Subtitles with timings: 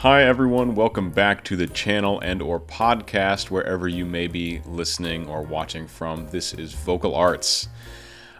[0.00, 5.28] Hi everyone, welcome back to the channel and or podcast wherever you may be listening
[5.28, 6.26] or watching from.
[6.28, 7.68] This is Vocal Arts.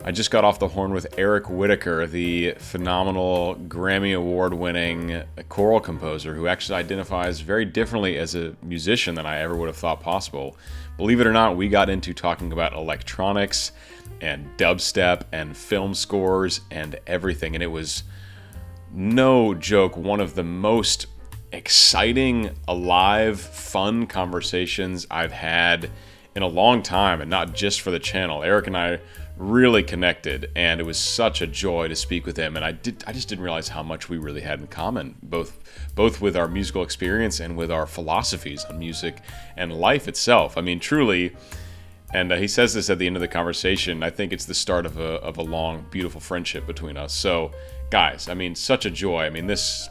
[0.03, 5.81] I just got off the horn with Eric Whitacre, the phenomenal Grammy Award winning choral
[5.81, 10.01] composer who actually identifies very differently as a musician than I ever would have thought
[10.01, 10.57] possible.
[10.97, 13.73] Believe it or not, we got into talking about electronics
[14.23, 18.05] and dubstep and film scores and everything, and it was
[18.95, 21.07] no joke one of the most
[21.53, 25.91] exciting, alive, fun conversations I've had
[26.35, 28.43] in a long time, and not just for the channel.
[28.43, 29.01] Eric and I
[29.37, 32.57] really connected, and it was such a joy to speak with him.
[32.57, 35.59] And I did, I just didn't realize how much we really had in common, both
[35.95, 39.17] both with our musical experience and with our philosophies on music
[39.57, 40.57] and life itself.
[40.57, 41.35] I mean, truly.
[42.13, 44.03] And uh, he says this at the end of the conversation.
[44.03, 47.15] I think it's the start of a, of a long, beautiful friendship between us.
[47.15, 47.53] So,
[47.91, 49.27] guys, I mean, such a joy.
[49.27, 49.89] I mean, this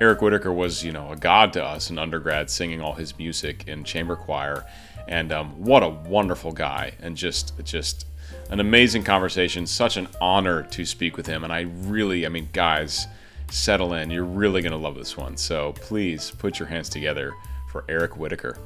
[0.00, 3.66] Eric Whitacre was, you know, a god to us in undergrad, singing all his music
[3.66, 4.64] in chamber choir,
[5.08, 8.06] and um, what a wonderful guy, and just, just
[8.50, 9.66] an amazing conversation.
[9.66, 13.08] Such an honor to speak with him, and I really, I mean, guys,
[13.50, 14.08] settle in.
[14.10, 15.36] You're really gonna love this one.
[15.36, 17.32] So please put your hands together
[17.72, 18.56] for Eric Whitacre.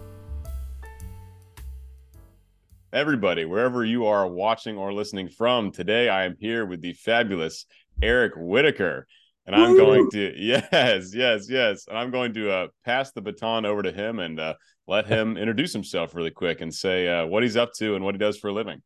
[2.93, 7.65] Everybody, wherever you are watching or listening from, today I am here with the fabulous
[8.03, 9.07] Eric Whitacre.
[9.47, 9.77] And I'm Woo!
[9.77, 11.87] going to yes, yes, yes.
[11.89, 14.55] And I'm going to uh, pass the baton over to him and uh,
[14.87, 18.15] let him introduce himself really quick and say uh, what he's up to and what
[18.15, 18.83] he does for a living.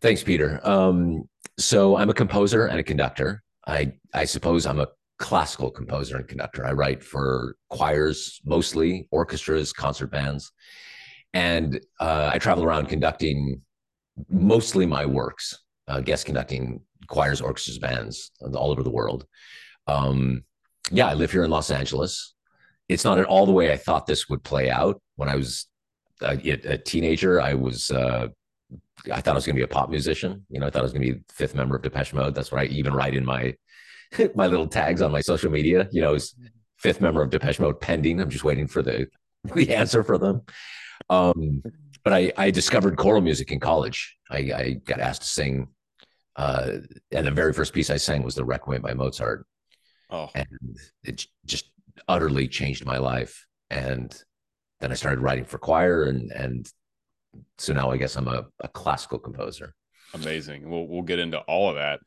[0.00, 0.60] Thanks, Peter.
[0.62, 3.42] Um, so I'm a composer and a conductor.
[3.66, 6.66] I I suppose I'm a classical composer and conductor.
[6.66, 10.52] I write for choirs, mostly orchestras, concert bands,
[11.32, 13.62] and uh, I travel around conducting
[14.28, 19.26] mostly my works, uh, guest conducting choirs, orchestras, bands all over the world.
[19.86, 20.44] Um,
[20.90, 22.34] yeah, I live here in Los Angeles.
[22.88, 25.00] It's not at all the way I thought this would play out.
[25.16, 25.66] When I was
[26.22, 28.28] a, a teenager, I was uh,
[29.12, 30.44] I thought I was going to be a pop musician.
[30.48, 32.34] You know, I thought I was going to be the fifth member of Depeche Mode.
[32.34, 33.54] That's what I even write in my
[34.34, 35.88] my little tags on my social media.
[35.90, 36.34] You know, is
[36.78, 38.20] fifth member of Depeche Mode pending.
[38.20, 39.08] I'm just waiting for the
[39.54, 40.42] the answer for them.
[41.10, 41.62] Um,
[42.04, 44.16] but I, I discovered choral music in college.
[44.30, 45.68] I, I got asked to sing,
[46.36, 46.78] uh,
[47.10, 49.44] and the very first piece I sang was the Requiem by Mozart.
[50.10, 50.30] Oh.
[50.34, 50.46] And
[51.04, 51.70] it just
[52.08, 53.46] utterly changed my life.
[53.70, 54.14] And
[54.80, 56.70] then I started writing for choir and and
[57.58, 59.74] so now I guess I'm a, a classical composer.
[60.14, 60.68] Amazing.
[60.68, 62.00] We'll we'll get into all of that.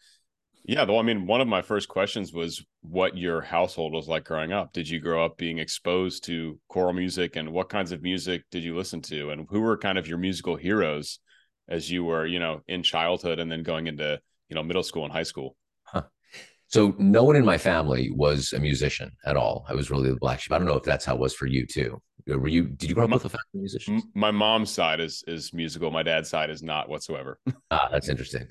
[0.66, 4.26] Yeah, though I mean, one of my first questions was what your household was like
[4.26, 4.74] growing up.
[4.74, 8.64] Did you grow up being exposed to choral music, and what kinds of music did
[8.64, 11.20] you listen to, and who were kind of your musical heroes
[11.68, 15.04] as you were, you know, in childhood and then going into you know middle school
[15.04, 15.56] and high school?
[16.70, 19.66] So no one in my family was a musician at all.
[19.68, 20.52] I was really the black sheep.
[20.52, 22.00] I don't know if that's how it was for you too.
[22.28, 22.66] Were you?
[22.66, 24.04] Did you grow up my, with a family of musicians?
[24.14, 25.90] My mom's side is is musical.
[25.90, 27.40] My dad's side is not whatsoever.
[27.72, 28.48] ah, that's interesting.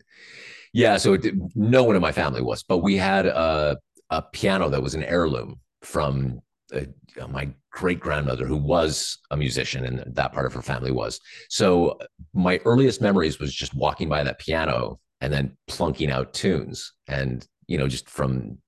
[0.72, 0.96] Yeah.
[0.96, 3.76] So it, no one in my family was, but we had a
[4.10, 6.40] a piano that was an heirloom from
[6.74, 6.80] uh,
[7.28, 11.98] my great grandmother who was a musician and that part of her family was so
[12.34, 17.46] my earliest memories was just walking by that piano and then plunking out tunes and
[17.68, 18.58] you know, just from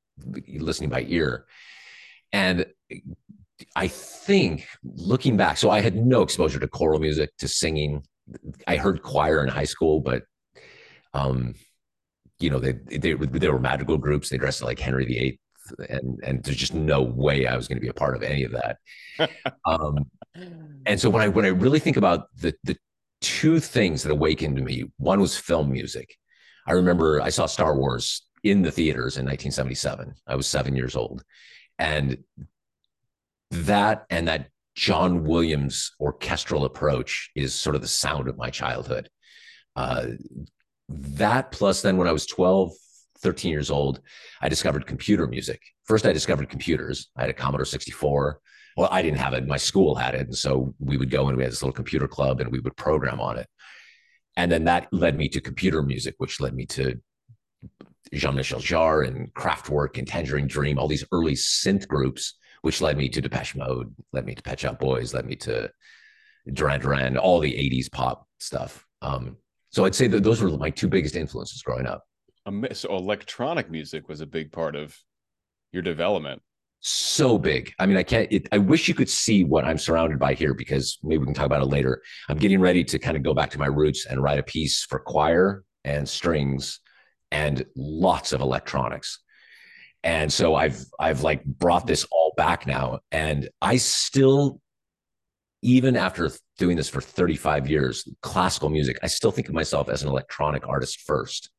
[0.47, 1.47] listening by ear.
[2.33, 2.67] And
[3.75, 8.05] I think looking back, so I had no exposure to choral music, to singing.
[8.69, 10.23] I heard choir in high school, but
[11.15, 11.55] um,
[12.39, 14.29] you know, they they they were magical groups.
[14.29, 15.41] They dressed like Henry VIII,
[15.89, 18.45] and and there's just no way I was going to be a part of any
[18.45, 18.79] of that.
[19.67, 20.11] um,
[20.87, 22.77] and so when I when I really think about the the
[23.21, 26.17] two things that awakened me, one was film music.
[26.67, 30.15] I remember I saw Star Wars in the theaters in 1977.
[30.27, 31.23] I was seven years old.
[31.79, 32.19] And
[33.51, 39.09] that and that John Williams orchestral approach is sort of the sound of my childhood.
[39.77, 40.07] Uh,
[40.89, 42.73] that plus then when I was 12,
[43.19, 44.01] 13 years old,
[44.41, 45.61] I discovered computer music.
[45.85, 47.11] First, I discovered computers.
[47.17, 48.41] I had a Commodore 64.
[48.77, 49.47] Well, I didn't have it.
[49.47, 50.23] My school had it.
[50.23, 52.77] And so we would go and we had this little computer club and we would
[52.77, 53.49] program on it.
[54.37, 57.01] And then that led me to computer music, which led me to
[58.13, 63.09] Jean-Michel Jarre and Kraftwerk and Tangerine Dream, all these early synth groups, which led me
[63.09, 65.71] to Depeche Mode, led me to Pet Shop Boys, led me to
[66.53, 68.87] Duran Duran, all the 80s pop stuff.
[69.03, 69.37] Um,
[69.71, 72.05] so I'd say that those were my two biggest influences growing up.
[72.73, 74.97] So electronic music was a big part of
[75.73, 76.43] your development.
[76.81, 77.73] So big.
[77.79, 80.55] I mean, I can't, it, I wish you could see what I'm surrounded by here
[80.55, 82.03] because maybe we can talk about it later.
[82.29, 84.85] I'm getting ready to kind of go back to my roots and write a piece
[84.85, 86.81] for choir and strings
[87.31, 89.21] and lots of electronics.
[90.03, 94.61] And so I've I've like brought this all back now, and I still,
[95.63, 100.03] even after doing this for 35 years, classical music, I still think of myself as
[100.03, 101.51] an electronic artist first.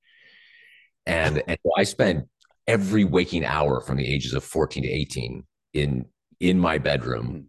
[1.07, 2.23] And, and I spend
[2.67, 6.05] every waking hour from the ages of 14 to 18 in
[6.39, 7.47] in my bedroom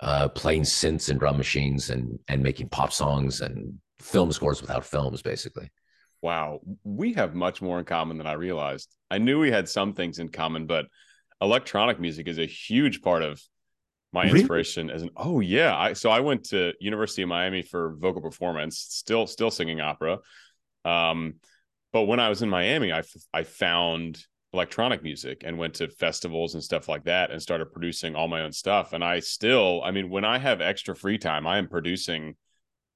[0.00, 4.84] uh, playing synths and drum machines and and making pop songs and film scores without
[4.84, 5.70] films, basically.
[6.22, 8.94] Wow, we have much more in common than I realized.
[9.10, 10.86] I knew we had some things in common, but
[11.40, 13.40] electronic music is a huge part of
[14.12, 14.40] my really?
[14.40, 18.22] inspiration as an oh yeah i so i went to university of miami for vocal
[18.22, 20.18] performance still still singing opera
[20.84, 21.34] um
[21.92, 23.02] but when i was in miami i
[23.34, 24.24] i found
[24.54, 28.40] electronic music and went to festivals and stuff like that and started producing all my
[28.40, 31.68] own stuff and i still i mean when i have extra free time i am
[31.68, 32.34] producing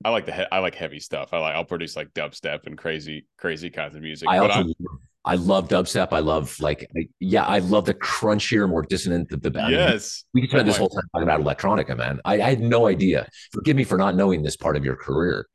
[0.05, 2.77] i like the he- i like heavy stuff i like i'll produce like dubstep and
[2.79, 4.73] crazy crazy kinds of music I but also,
[5.25, 6.09] I love dubstep.
[6.13, 9.29] I love like yeah, I love the crunchier, more dissonant.
[9.29, 12.21] The, the yes, we could spend this whole time talking about electronica, man.
[12.25, 13.29] I, I, had no idea.
[13.53, 15.47] Forgive me for not knowing this part of your career.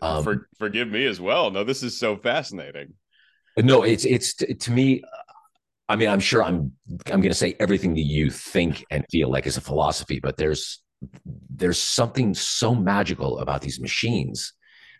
[0.00, 1.50] Um, for, forgive me as well.
[1.50, 2.94] No, this is so fascinating.
[3.58, 5.02] No, it's it's to me.
[5.90, 6.72] I mean, I'm sure I'm
[7.06, 10.38] I'm going to say everything that you think and feel like is a philosophy, but
[10.38, 10.82] there's
[11.50, 14.52] there's something so magical about these machines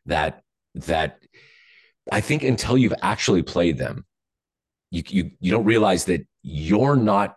[0.07, 0.43] that
[0.75, 1.19] that
[2.11, 4.05] I think until you've actually played them,
[4.91, 7.37] you you you don't realize that you're not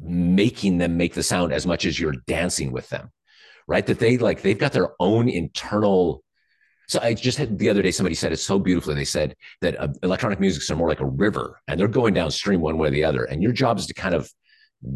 [0.00, 3.10] making them make the sound as much as you're dancing with them,
[3.66, 3.86] right?
[3.86, 6.22] That they like they've got their own internal.
[6.88, 8.94] So I just had the other day somebody said it so beautifully.
[8.94, 12.60] They said that uh, electronic music are more like a river, and they're going downstream
[12.60, 14.30] one way or the other, and your job is to kind of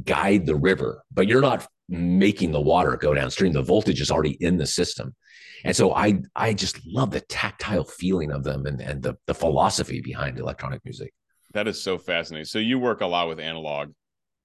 [0.05, 3.53] guide the river, but you're not making the water go downstream.
[3.53, 5.15] The voltage is already in the system.
[5.65, 9.35] And so I I just love the tactile feeling of them and, and the, the
[9.35, 11.12] philosophy behind electronic music.
[11.53, 12.47] That is so fascinating.
[12.47, 13.93] So you work a lot with analog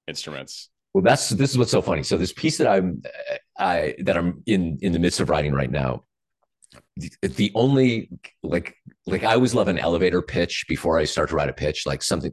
[0.08, 0.70] instruments.
[0.94, 2.04] Well, that's this is what's so funny.
[2.04, 3.02] So this piece that I'm
[3.58, 6.04] I that I'm in in the midst of writing right now,
[6.98, 8.10] the, the only
[8.44, 11.86] like like I always love an elevator pitch before I start to write a pitch,
[11.86, 12.32] like something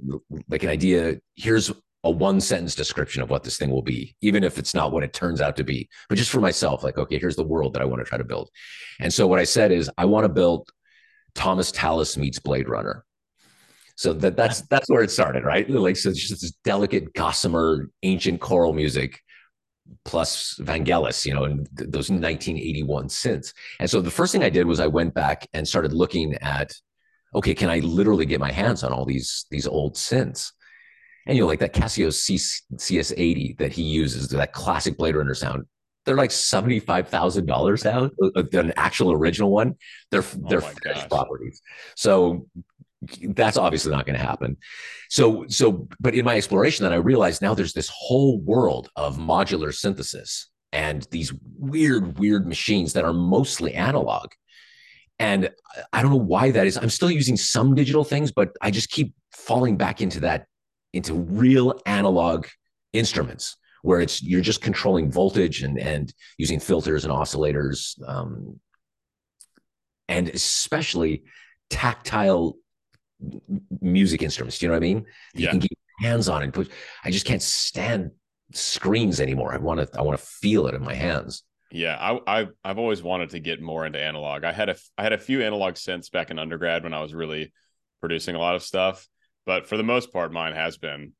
[0.48, 1.16] like an idea.
[1.34, 1.70] Here's
[2.04, 5.04] a one sentence description of what this thing will be, even if it's not what
[5.04, 5.88] it turns out to be.
[6.08, 8.24] But just for myself, like, okay, here's the world that I want to try to
[8.24, 8.50] build.
[9.00, 10.68] And so what I said is, I want to build
[11.34, 13.04] Thomas Tallis meets Blade Runner.
[13.96, 15.68] So that that's that's where it started, right?
[15.82, 19.20] Like so, just this delicate gossamer ancient choral music
[20.04, 23.52] plus Vangelis, you know, and th- those 1981 synths.
[23.78, 26.72] And so the first thing I did was I went back and started looking at,
[27.34, 30.52] okay, can I literally get my hands on all these these old synths?
[31.26, 35.34] And you know, like that Casio C- CS80 that he uses, that classic Blade Runner
[35.34, 35.66] sound,
[36.04, 38.10] they're like seventy-five thousand dollars now.
[38.20, 39.76] Uh, uh, an actual original one,
[40.10, 41.62] they're oh they're finished properties.
[41.96, 42.46] So
[43.22, 44.56] that's obviously not going to happen.
[45.10, 49.18] So so, but in my exploration, then I realized now there's this whole world of
[49.18, 54.30] modular synthesis and these weird weird machines that are mostly analog.
[55.18, 55.50] And
[55.92, 56.76] I don't know why that is.
[56.76, 60.46] I'm still using some digital things, but I just keep falling back into that
[60.92, 62.46] into real analog
[62.92, 68.60] instruments where it's you're just controlling voltage and and using filters and oscillators um,
[70.08, 71.22] and especially
[71.70, 72.56] tactile
[73.80, 75.04] music instruments do you know what i mean?
[75.34, 75.46] Yeah.
[75.46, 76.70] you can get hands on and put
[77.04, 78.10] i just can't stand
[78.54, 79.54] screens anymore.
[79.54, 81.42] I want to i want to feel it in my hands.
[81.70, 84.44] Yeah I, I i've always wanted to get more into analog.
[84.44, 87.14] I had a i had a few analog synths back in undergrad when i was
[87.14, 87.52] really
[88.00, 89.06] producing a lot of stuff
[89.46, 91.12] but for the most part, mine has been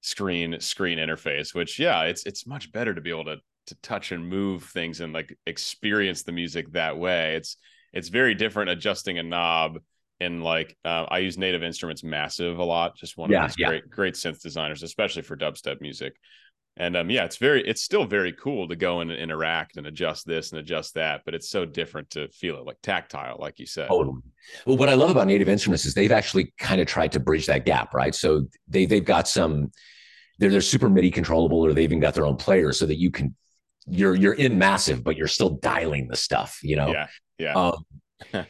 [0.00, 3.36] screen screen interface, which yeah, it's it's much better to be able to
[3.66, 7.36] to touch and move things and like experience the music that way.
[7.36, 7.56] It's
[7.92, 9.78] it's very different adjusting a knob
[10.20, 12.96] and like uh, I use Native Instruments Massive a lot.
[12.96, 13.68] Just one yeah, of these yeah.
[13.68, 16.14] great great synth designers, especially for dubstep music.
[16.78, 19.86] And um, yeah, it's very, it's still very cool to go in and interact and
[19.86, 23.58] adjust this and adjust that, but it's so different to feel it like tactile, like
[23.58, 23.88] you said.
[23.88, 24.22] Totally.
[24.64, 27.46] Well, what I love about Native Instruments is they've actually kind of tried to bridge
[27.46, 28.14] that gap, right?
[28.14, 29.70] So they they've got some,
[30.38, 33.10] they're they're super MIDI controllable, or they even got their own player, so that you
[33.10, 33.36] can,
[33.86, 36.88] you're you're in massive, but you're still dialing the stuff, you know.
[36.88, 37.06] Yeah,
[37.38, 37.54] yeah.
[37.54, 37.84] Um,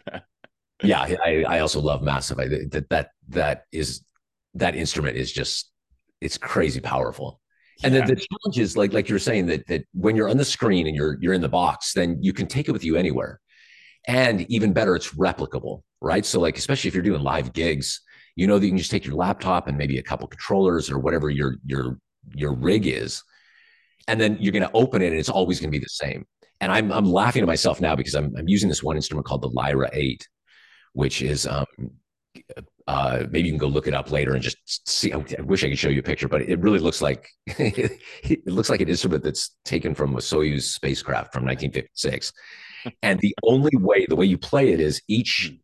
[0.83, 2.38] yeah, I, I also love massive.
[2.38, 4.05] I, that that that is
[4.55, 5.71] that instrument is just
[6.21, 7.41] it's crazy powerful.
[7.85, 10.45] And then the challenge is like like you're saying that that when you're on the
[10.45, 13.41] screen and you're you're in the box, then you can take it with you anywhere.
[14.07, 16.25] And even better, it's replicable, right?
[16.25, 18.01] So like especially if you're doing live gigs,
[18.37, 20.99] you know that you can just take your laptop and maybe a couple controllers or
[20.99, 21.99] whatever your your
[22.35, 23.23] your rig is,
[24.09, 26.27] and then you're going to open it and it's always going to be the same.
[26.61, 29.43] And I'm I'm laughing at myself now because I'm I'm using this one instrument called
[29.43, 30.27] the Lyra 8,
[30.93, 31.67] which is um
[32.87, 35.12] uh, maybe you can go look it up later and just see.
[35.12, 38.71] I wish I could show you a picture, but it really looks like it looks
[38.71, 42.33] like an instrument that's taken from a Soyuz spacecraft from 1956.
[43.03, 45.57] and the only way, the way you play it is each hmm.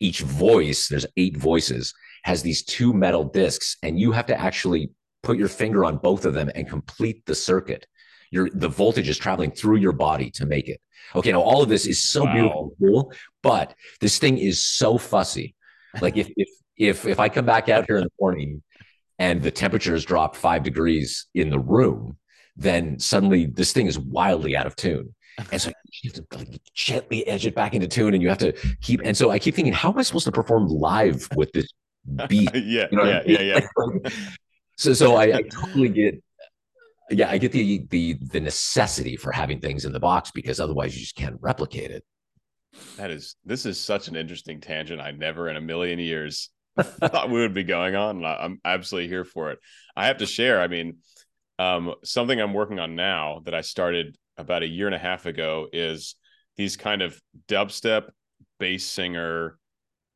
[0.00, 0.88] each voice.
[0.88, 1.94] There's eight voices.
[2.24, 4.90] Has these two metal discs, and you have to actually
[5.22, 7.86] put your finger on both of them and complete the circuit.
[8.30, 10.80] Your the voltage is traveling through your body to make it.
[11.14, 12.32] Okay, now all of this is so wow.
[12.32, 15.54] beautiful, cool, but this thing is so fussy.
[16.00, 18.62] Like if if if if I come back out here in the morning
[19.18, 22.16] and the temperature has dropped five degrees in the room,
[22.56, 25.14] then suddenly this thing is wildly out of tune.
[25.52, 25.70] And so
[26.02, 29.00] you have to like gently edge it back into tune, and you have to keep.
[29.04, 31.68] And so I keep thinking, how am I supposed to perform live with this
[32.26, 32.50] beat?
[32.54, 33.36] yeah, you know yeah, I mean?
[33.36, 33.66] yeah, yeah.
[33.80, 34.00] Um,
[34.76, 36.20] so, so I, I totally get.
[37.10, 40.96] Yeah, I get the the the necessity for having things in the box because otherwise
[40.96, 42.04] you just can't replicate it.
[42.98, 45.00] That is this is such an interesting tangent.
[45.00, 46.50] I never in a million years
[46.80, 48.24] thought we would be going on.
[48.24, 49.60] I'm absolutely here for it.
[49.96, 50.60] I have to share.
[50.60, 50.98] I mean,
[51.58, 55.26] um, something I'm working on now that I started about a year and a half
[55.26, 56.16] ago is
[56.56, 58.08] these kind of dubstep
[58.58, 59.58] bass singer,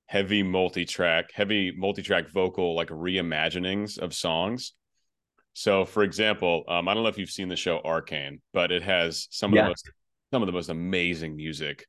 [0.07, 4.73] heavy multi-track, heavy multi-track vocal like reimaginings of songs.
[5.55, 8.83] So, for example, um, I don't know if you've seen the show Arcane, but it
[8.83, 9.61] has some yeah.
[9.61, 9.91] of the most
[10.33, 11.87] some of the most amazing music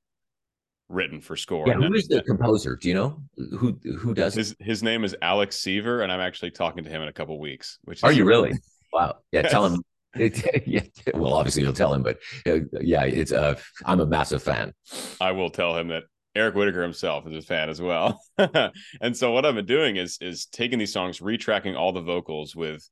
[0.94, 1.68] written for score.
[1.68, 2.76] Yeah, who is the composer?
[2.76, 4.58] Do you know who who does his, it?
[4.62, 7.80] His name is Alex Seaver, and I'm actually talking to him in a couple weeks.
[7.84, 8.54] Which are you really?
[8.94, 9.16] Wow.
[9.32, 9.52] Yeah, yes.
[9.52, 9.82] tell him.
[10.68, 10.82] yeah,
[11.16, 14.72] well, obviously you'll tell him, but uh, yeah, it's uh, I'm a massive fan.
[15.20, 16.04] I will tell him that
[16.36, 18.22] Eric Whitacre himself is a fan as well.
[18.38, 22.56] and so what I've been doing is is taking these songs, retracking all the vocals
[22.56, 22.88] with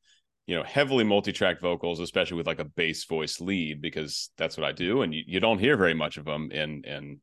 [0.47, 4.65] you know heavily multi-track vocals especially with like a bass voice lead because that's what
[4.65, 7.21] i do and you, you don't hear very much of them in in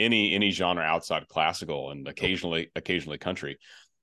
[0.00, 3.58] any any genre outside classical and occasionally occasionally country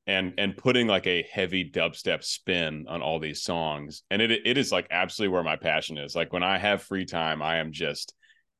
[0.07, 4.03] and and putting like a heavy dubstep spin on all these songs.
[4.09, 6.15] And it it is like absolutely where my passion is.
[6.15, 8.13] Like when i have free time i am just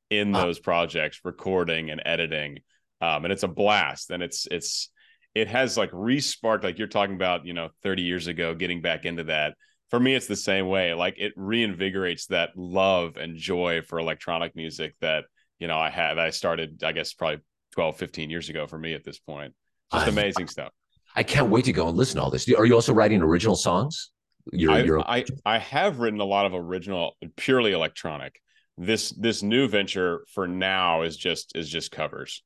[0.10, 2.60] in those projects recording and editing
[3.02, 4.12] um and it's a blast.
[4.12, 4.90] And it's it's
[5.34, 9.06] it has like resparked like you're talking about you know 30 years ago getting back
[9.06, 9.56] into that.
[9.90, 10.94] For me it's the same way.
[10.94, 15.24] Like it reinvigorates that love and joy for electronic music that
[15.60, 17.42] you know, I had, I started, I guess, probably
[17.74, 19.54] 12, 15 years ago for me at this point.
[19.94, 20.74] Just amazing I, stuff.
[21.16, 22.52] I can't wait to go and listen to all this.
[22.54, 24.12] Are you also writing original songs?
[24.52, 25.00] You're...
[25.00, 28.40] I, I have written a lot of original, purely electronic.
[28.78, 32.44] This this new venture for now is just is just covers.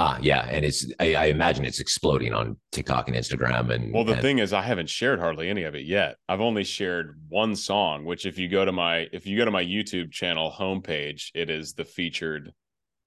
[0.00, 3.74] Ah, yeah, and it's I, I, imagine it's exploding on TikTok and Instagram.
[3.74, 4.22] And well, the and...
[4.22, 6.18] thing is, I haven't shared hardly any of it yet.
[6.28, 9.50] I've only shared one song, which if you go to my if you go to
[9.50, 12.52] my YouTube channel homepage, it is the featured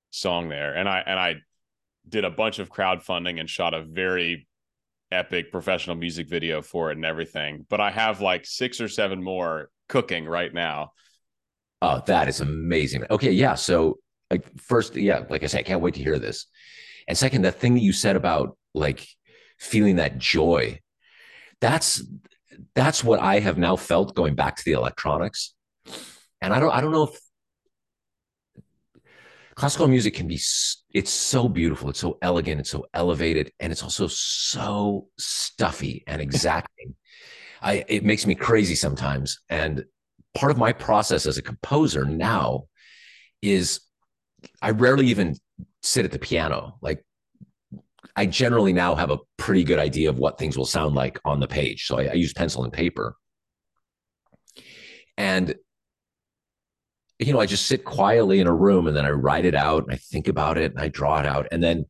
[0.10, 1.36] song there, and I and I
[2.10, 4.46] did a bunch of crowdfunding and shot a very
[5.14, 7.66] epic professional music video for it and everything.
[7.70, 10.92] But I have like six or seven more cooking right now.
[11.82, 13.06] Oh, that is amazing.
[13.10, 13.56] Okay, yeah.
[13.56, 14.00] So
[14.32, 16.48] like first, yeah, like I said, I can't wait to hear this.
[17.08, 19.06] And second, the thing that you said about like
[19.60, 20.80] feeling that joy,
[21.60, 22.04] that's
[22.74, 25.54] that's what I have now felt going back to the electronics.
[26.42, 27.20] And I don't I don't know if
[29.56, 30.40] classical music can be
[30.94, 36.22] it's so beautiful it's so elegant it's so elevated and it's also so stuffy and
[36.28, 36.96] exacting
[37.62, 39.84] i it makes me crazy sometimes and
[40.34, 42.64] part of my process as a composer now
[43.42, 43.82] is
[44.62, 45.36] i rarely even
[45.84, 46.78] sit at the piano.
[46.82, 47.04] Like
[48.16, 51.40] I generally now have a pretty good idea of what things will sound like on
[51.40, 51.86] the page.
[51.86, 53.16] So I, I use pencil and paper.
[55.18, 55.56] And
[57.20, 59.84] you know, I just sit quietly in a room and then I write it out
[59.84, 61.48] and I think about it and I draw it out.
[61.52, 61.86] And then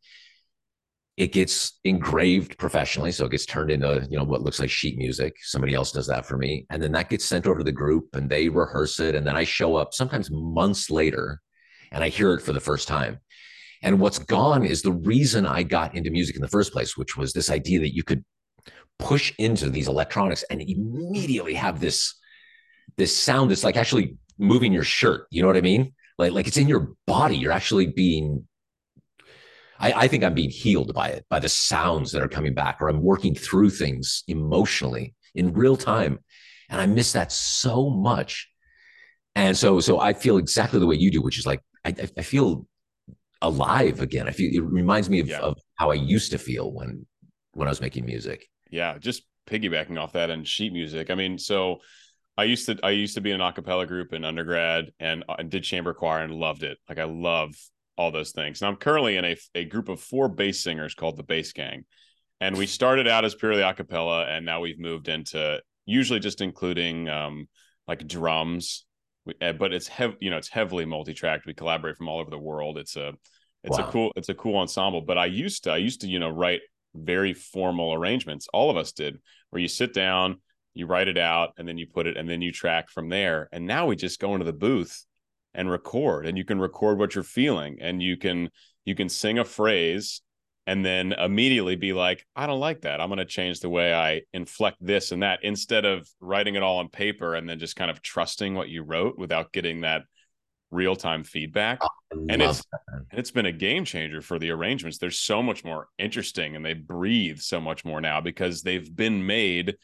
[1.15, 3.13] it gets engraved professionally.
[3.13, 5.35] So it gets turned into, you know, what looks like sheet music.
[5.41, 6.65] Somebody else does that for me.
[6.69, 9.15] And then that gets sent over to the group and they rehearse it.
[9.15, 11.41] And then I show up sometimes months later
[11.91, 13.19] and I hear it for the first time.
[13.83, 17.17] And what's gone is the reason I got into music in the first place, which
[17.17, 18.23] was this idea that you could
[18.99, 22.15] push into these electronics and immediately have this
[22.97, 25.25] this sound that's like actually moving your shirt.
[25.31, 25.93] You know what I mean?
[26.17, 27.37] Like like it's in your body.
[27.37, 28.47] You're actually being
[29.79, 32.77] I, I think I'm being healed by it, by the sounds that are coming back,
[32.79, 36.19] or I'm working through things emotionally in real time.
[36.69, 38.47] And I miss that so much.
[39.35, 42.21] And so so I feel exactly the way you do, which is like I, I
[42.21, 42.67] feel
[43.41, 44.27] alive again.
[44.27, 45.39] I feel it reminds me of, yeah.
[45.39, 47.05] of how I used to feel when
[47.53, 48.47] when I was making music.
[48.69, 51.09] Yeah, just piggybacking off that and sheet music.
[51.09, 51.79] I mean, so
[52.37, 55.49] I used to I used to be in an acapella group in undergrad and, and
[55.49, 56.77] did chamber choir and loved it.
[56.87, 57.55] Like I love
[57.97, 58.61] all those things.
[58.61, 61.83] And I'm currently in a, a group of four bass singers called the Bass Gang.
[62.41, 66.41] and we started out as purely a cappella, and now we've moved into usually just
[66.41, 67.47] including um,
[67.87, 68.85] like drums,
[69.41, 70.15] eh, but it's heavy.
[70.19, 71.45] You know, it's heavily multi-tracked.
[71.45, 72.77] We collaborate from all over the world.
[72.77, 73.13] It's a
[73.63, 73.87] it's wow.
[73.87, 75.01] a cool it's a cool ensemble.
[75.01, 76.61] But I used to I used to you know write
[76.93, 78.47] very formal arrangements.
[78.53, 80.41] All of us did, where you sit down,
[80.73, 83.49] you write it out, and then you put it, and then you track from there.
[83.51, 85.05] And now we just go into the booth
[85.53, 88.49] and record, and you can record what you're feeling, and you can
[88.85, 90.21] you can sing a phrase
[90.67, 93.01] and then immediately be like, I don't like that.
[93.01, 96.63] I'm going to change the way I inflect this and that instead of writing it
[96.63, 100.03] all on paper and then just kind of trusting what you wrote without getting that
[100.69, 101.79] real time feedback.
[101.81, 102.63] Oh, and it's
[103.11, 104.97] it's been a game changer for the arrangements.
[104.97, 109.25] They're so much more interesting and they breathe so much more now because they've been
[109.25, 109.75] made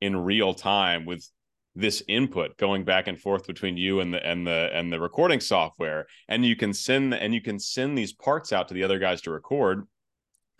[0.00, 1.28] in real time with
[1.74, 5.40] this input going back and forth between you and the and the and the recording
[5.40, 8.98] software and you can send and you can send these parts out to the other
[8.98, 9.86] guys to record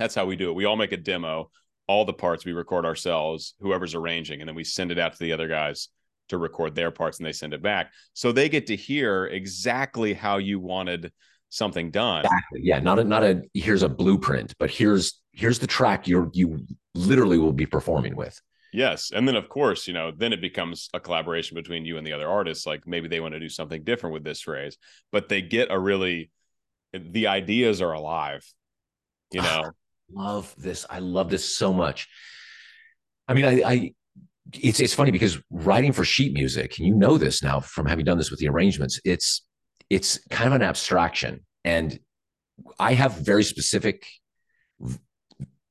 [0.02, 0.54] that's how we do it.
[0.54, 1.50] We all make a demo,
[1.86, 5.18] all the parts we record ourselves, whoever's arranging, and then we send it out to
[5.18, 5.88] the other guys
[6.28, 7.92] to record their parts and they send it back.
[8.14, 11.12] So they get to hear exactly how you wanted
[11.50, 12.24] something done.
[12.24, 12.60] Exactly.
[12.62, 16.66] Yeah, not a not a here's a blueprint, but here's here's the track you're you
[16.94, 18.40] literally will be performing with.
[18.72, 19.10] Yes.
[19.14, 22.14] And then of course, you know, then it becomes a collaboration between you and the
[22.14, 22.66] other artists.
[22.66, 24.78] Like maybe they want to do something different with this phrase,
[25.12, 26.30] but they get a really
[26.92, 28.50] the ideas are alive.
[29.30, 29.70] You know,
[30.14, 30.86] love this.
[30.88, 32.08] I love this so much.
[33.28, 33.94] I mean, I, I
[34.54, 38.04] it's it's funny because writing for sheet music, and you know this now from having
[38.04, 39.46] done this with the arrangements, it's
[39.90, 41.40] it's kind of an abstraction.
[41.64, 41.98] And
[42.78, 44.06] I have very specific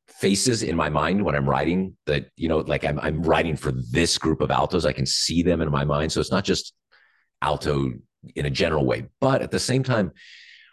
[0.08, 3.72] faces in my mind when I'm writing that, you know, like I'm I'm writing for
[3.92, 4.86] this group of altos.
[4.86, 6.12] I can see them in my mind.
[6.12, 6.74] So it's not just
[7.42, 7.92] alto
[8.36, 10.12] in a general way, but at the same time,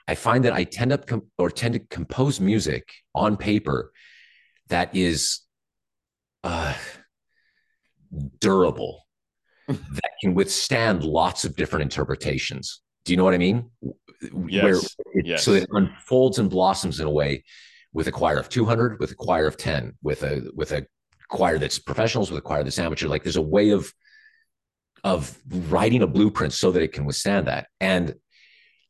[0.08, 3.92] I find that I tend up com- or tend to compose music on paper
[4.68, 5.40] that is
[6.42, 6.74] uh,
[8.40, 9.06] durable,
[9.68, 12.80] that can withstand lots of different interpretations.
[13.04, 13.70] Do you know what I mean?
[14.48, 14.62] Yes.
[14.64, 14.76] Where
[15.14, 15.44] it, yes.
[15.44, 17.44] So it unfolds and blossoms in a way
[17.92, 20.86] with a choir of 200, with a choir of 10, with a with a
[21.28, 23.08] choir that's professionals, with a choir that's amateur.
[23.08, 23.92] Like there's a way of
[25.04, 27.68] of writing a blueprint so that it can withstand that.
[27.80, 28.14] And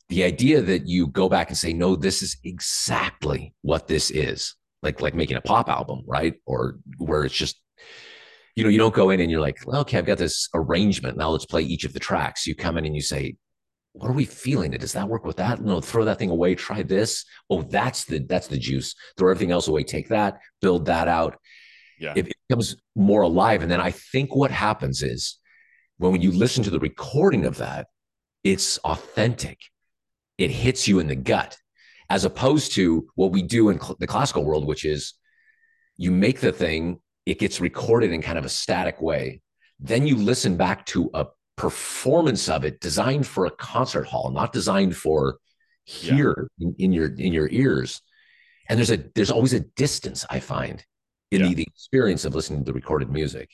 [0.09, 4.55] the idea that you go back and say, no, this is exactly what this is,
[4.81, 6.33] like like making a pop album, right?
[6.45, 7.61] Or where it's just,
[8.55, 11.17] you know, you don't go in and you're like, well, okay, I've got this arrangement.
[11.17, 12.47] Now let's play each of the tracks.
[12.47, 13.35] You come in and you say,
[13.93, 14.73] what are we feeling?
[14.73, 15.61] It does that work with that?
[15.61, 16.55] No, throw that thing away.
[16.55, 17.25] Try this.
[17.49, 18.95] Oh, that's the that's the juice.
[19.17, 19.83] Throw everything else away.
[19.83, 20.39] Take that.
[20.61, 21.37] Build that out.
[21.99, 23.61] Yeah, it becomes more alive.
[23.61, 25.37] And then I think what happens is
[25.97, 27.87] when you listen to the recording of that,
[28.43, 29.59] it's authentic
[30.39, 31.57] it hits you in the gut,
[32.09, 35.13] as opposed to what we do in cl- the classical world, which is
[35.97, 39.41] you make the thing, it gets recorded in kind of a static way.
[39.79, 44.53] Then you listen back to a performance of it designed for a concert hall, not
[44.53, 45.39] designed for
[45.83, 46.67] here yeah.
[46.67, 48.01] in, in, your in your ears.
[48.69, 50.83] And there's a there's always a distance I find
[51.31, 51.47] in yeah.
[51.47, 53.49] the, the experience of listening to the recorded music.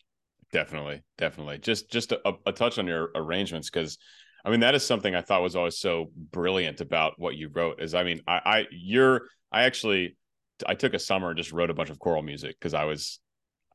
[0.52, 1.58] Definitely, definitely.
[1.58, 3.98] Just just a, a touch on your arrangements because
[4.46, 7.82] I mean, that is something I thought was always so brilliant about what you wrote.
[7.82, 10.16] Is I mean, I, I you're I actually
[10.68, 13.20] I took a summer and just wrote a bunch of choral music because I was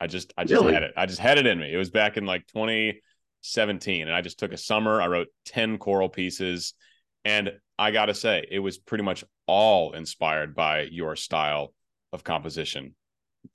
[0.01, 0.73] I just I just really?
[0.73, 0.93] had it.
[0.97, 1.73] I just had it in me.
[1.73, 5.03] It was back in like 2017, and I just took a summer.
[5.03, 6.75] I wrote 10 choral pieces,
[7.25, 11.75] and I gotta say, it was pretty much all inspired by your style
[12.13, 12.95] of composition.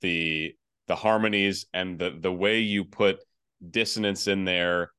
[0.01, 0.53] The
[0.87, 3.19] the harmonies and the the way you put
[3.71, 4.91] dissonance in there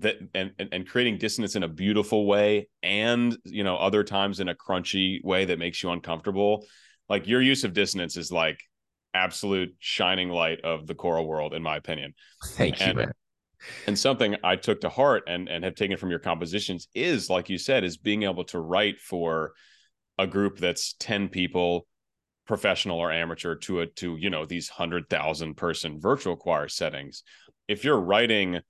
[0.00, 4.48] that and, and creating dissonance in a beautiful way and you know other times in
[4.48, 6.64] a crunchy way that makes you uncomfortable
[7.08, 8.60] like your use of dissonance is like
[9.14, 12.14] absolute shining light of the choral world in my opinion
[12.50, 13.12] thank and, you man.
[13.86, 17.50] and something i took to heart and and have taken from your compositions is like
[17.50, 19.52] you said is being able to write for
[20.18, 21.86] a group that's 10 people
[22.46, 27.22] professional or amateur to a to you know these 100,000 person virtual choir settings
[27.68, 28.60] if you're writing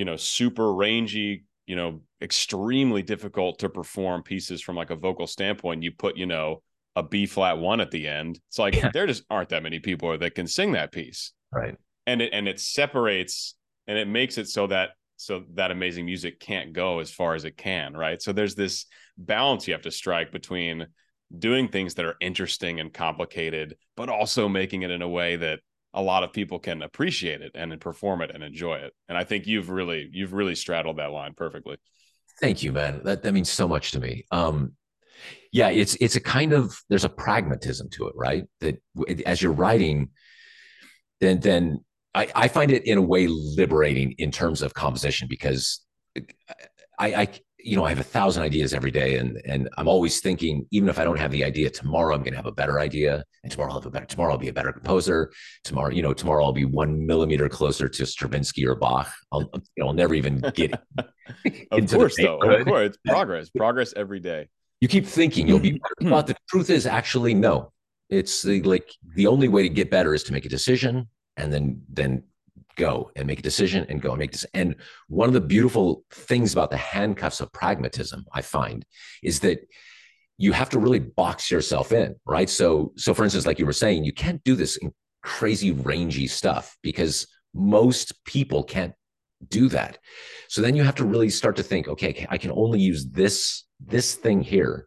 [0.00, 5.26] you know, super rangy, you know, extremely difficult to perform pieces from like a vocal
[5.26, 6.62] standpoint, you put, you know,
[6.96, 8.40] a B flat one at the end.
[8.48, 8.88] It's like yeah.
[8.94, 11.32] there just aren't that many people that can sing that piece.
[11.52, 11.76] Right.
[12.06, 16.40] And it and it separates and it makes it so that so that amazing music
[16.40, 18.22] can't go as far as it can, right?
[18.22, 18.86] So there's this
[19.18, 20.86] balance you have to strike between
[21.38, 25.60] doing things that are interesting and complicated, but also making it in a way that
[25.92, 28.92] a lot of people can appreciate it and perform it and enjoy it.
[29.08, 31.76] And I think you've really you've really straddled that line perfectly.
[32.40, 33.00] Thank you, man.
[33.04, 34.24] That that means so much to me.
[34.30, 34.72] Um,
[35.52, 38.44] yeah, it's it's a kind of there's a pragmatism to it, right?
[38.60, 38.80] That
[39.26, 40.10] as you're writing,
[41.20, 45.80] then then I, I find it in a way liberating in terms of composition because
[46.98, 47.28] I, I
[47.64, 50.88] you know I have a thousand ideas every day and and I'm always thinking even
[50.88, 53.52] if I don't have the idea tomorrow I'm going to have a better idea and
[53.52, 55.32] tomorrow I'll have a better tomorrow I'll be a better composer
[55.64, 59.10] tomorrow you know tomorrow I'll be one millimeter closer to Stravinsky or Bach.
[59.32, 60.72] I'll you know, I'll never even get
[61.70, 64.48] of course though of course it's progress progress every day.
[64.80, 67.72] You keep thinking you'll be better but the truth is actually no.
[68.08, 71.52] It's the, like the only way to get better is to make a decision and
[71.52, 72.24] then then
[72.80, 74.46] go and make a decision and go and make this.
[74.54, 74.74] And
[75.08, 78.84] one of the beautiful things about the handcuffs of pragmatism, I find,
[79.22, 79.60] is that
[80.38, 82.48] you have to really box yourself in, right?
[82.48, 84.78] So, so for instance, like you were saying, you can't do this
[85.22, 88.94] crazy rangy stuff because most people can't
[89.48, 89.98] do that.
[90.48, 93.64] So then you have to really start to think, okay, I can only use this
[93.86, 94.86] this thing here,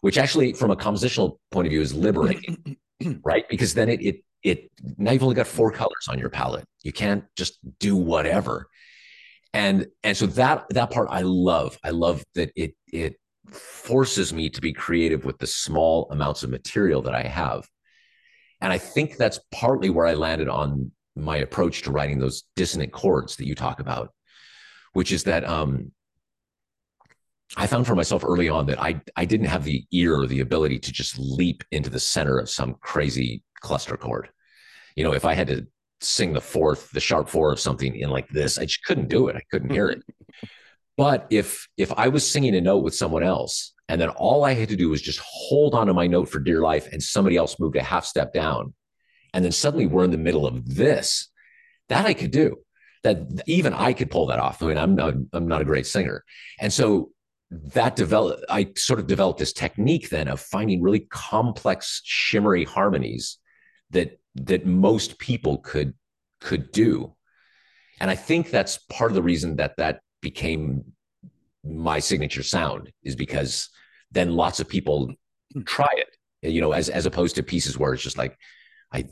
[0.00, 2.76] which actually, from a compositional point of view, is liberating,
[3.24, 3.48] right?
[3.48, 6.64] Because then it it it now you've only got four colors on your palette.
[6.82, 8.66] You can't just do whatever.
[9.52, 11.78] And and so that that part I love.
[11.84, 13.16] I love that it it
[13.50, 17.66] forces me to be creative with the small amounts of material that I have.
[18.60, 22.92] And I think that's partly where I landed on my approach to writing those dissonant
[22.92, 24.10] chords that you talk about,
[24.92, 25.90] which is that um,
[27.56, 30.40] I found for myself early on that I I didn't have the ear or the
[30.40, 34.28] ability to just leap into the center of some crazy cluster chord.
[34.96, 35.66] You know, if I had to
[36.00, 39.28] sing the fourth, the sharp four of something in like this, I just couldn't do
[39.28, 39.36] it.
[39.36, 40.02] I couldn't hear it.
[40.96, 44.54] but if if I was singing a note with someone else, and then all I
[44.54, 47.36] had to do was just hold on to my note for dear life, and somebody
[47.36, 48.74] else moved a half step down,
[49.34, 51.28] and then suddenly we're in the middle of this,
[51.88, 52.56] that I could do.
[53.02, 54.62] That even I could pull that off.
[54.62, 56.24] I mean, I'm not I'm not a great singer,
[56.60, 57.10] and so
[57.50, 63.38] that developed i sort of developed this technique then of finding really complex shimmery harmonies
[63.90, 65.94] that that most people could
[66.40, 67.14] could do
[68.00, 70.84] and i think that's part of the reason that that became
[71.64, 73.68] my signature sound is because
[74.10, 75.12] then lots of people
[75.66, 78.36] try it you know as as opposed to pieces where it's just like
[78.92, 79.04] i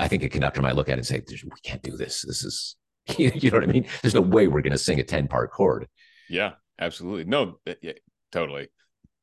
[0.00, 2.44] i think a conductor might look at it and say we can't do this this
[2.44, 2.76] is
[3.16, 5.50] you know what i mean there's no way we're going to sing a 10 part
[5.50, 5.88] chord
[6.28, 7.24] yeah absolutely.
[7.24, 7.92] No, eh, yeah,
[8.32, 8.68] totally.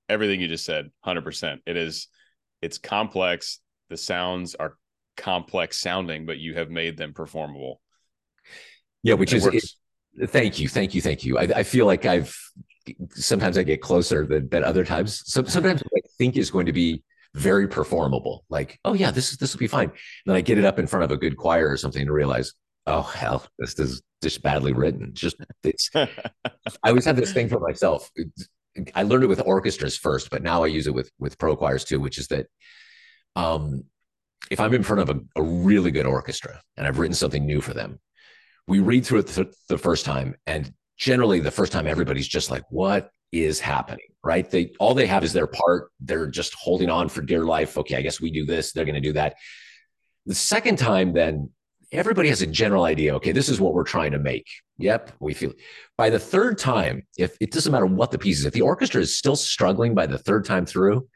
[0.09, 1.59] Everything you just said, 100%.
[1.65, 2.07] It is,
[2.61, 3.59] it's complex.
[3.89, 4.77] The sounds are
[5.17, 7.81] complex sounding, but you have made them performable.
[9.03, 10.67] Yeah, which is, it, thank you.
[10.67, 11.01] Thank you.
[11.01, 11.37] Thank you.
[11.37, 12.35] I, I, feel like I've,
[13.11, 15.21] sometimes I get closer than, than other times.
[15.25, 17.03] So sometimes I think is going to be
[17.35, 18.45] very performable.
[18.49, 19.89] Like, oh yeah, this is, this will be fine.
[19.89, 22.11] And then I get it up in front of a good choir or something to
[22.11, 22.53] realize,
[22.87, 25.11] oh hell, this is just badly written.
[25.13, 25.89] Just it's.
[25.95, 26.09] I
[26.85, 28.09] always have this thing for myself.
[28.93, 31.85] I learned it with orchestras first, but now I use it with with pro choirs
[31.85, 32.47] too, which is that,
[33.35, 33.83] um,
[34.51, 37.61] if I'm in front of a, a really good orchestra and I've written something new
[37.61, 37.99] for them,
[38.67, 42.49] we read through it th- the first time, and generally the first time everybody's just
[42.51, 44.49] like, "What is happening?" Right?
[44.49, 45.91] They all they have is their part.
[45.99, 47.77] They're just holding on for dear life.
[47.77, 48.71] Okay, I guess we do this.
[48.71, 49.35] They're going to do that.
[50.25, 51.51] The second time, then
[51.91, 53.15] everybody has a general idea.
[53.15, 54.47] Okay, this is what we're trying to make.
[54.77, 55.53] Yep, we feel.
[55.97, 59.01] By the third time, if it doesn't matter what the piece is, if the orchestra
[59.01, 61.07] is still struggling by the third time through,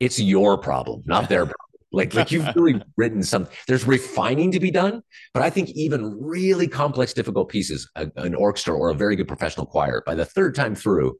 [0.00, 1.65] it's your problem, not their problem.
[1.92, 3.48] Like, like you've really written some.
[3.68, 8.34] There's refining to be done, but I think even really complex, difficult pieces, a, an
[8.34, 11.18] orchestra or a very good professional choir, by the third time through,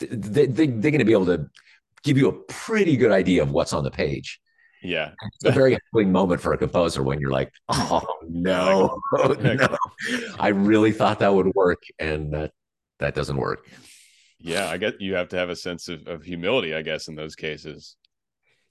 [0.00, 1.48] they, they, they're going to be able to
[2.02, 4.40] give you a pretty good idea of what's on the page.
[4.82, 5.12] Yeah.
[5.34, 9.76] It's a very humbling moment for a composer when you're like, oh no, oh, no.
[10.38, 11.82] I really thought that would work.
[11.98, 12.52] And that
[12.98, 13.68] that doesn't work.
[14.38, 17.14] Yeah, I guess you have to have a sense of, of humility, I guess, in
[17.14, 17.96] those cases.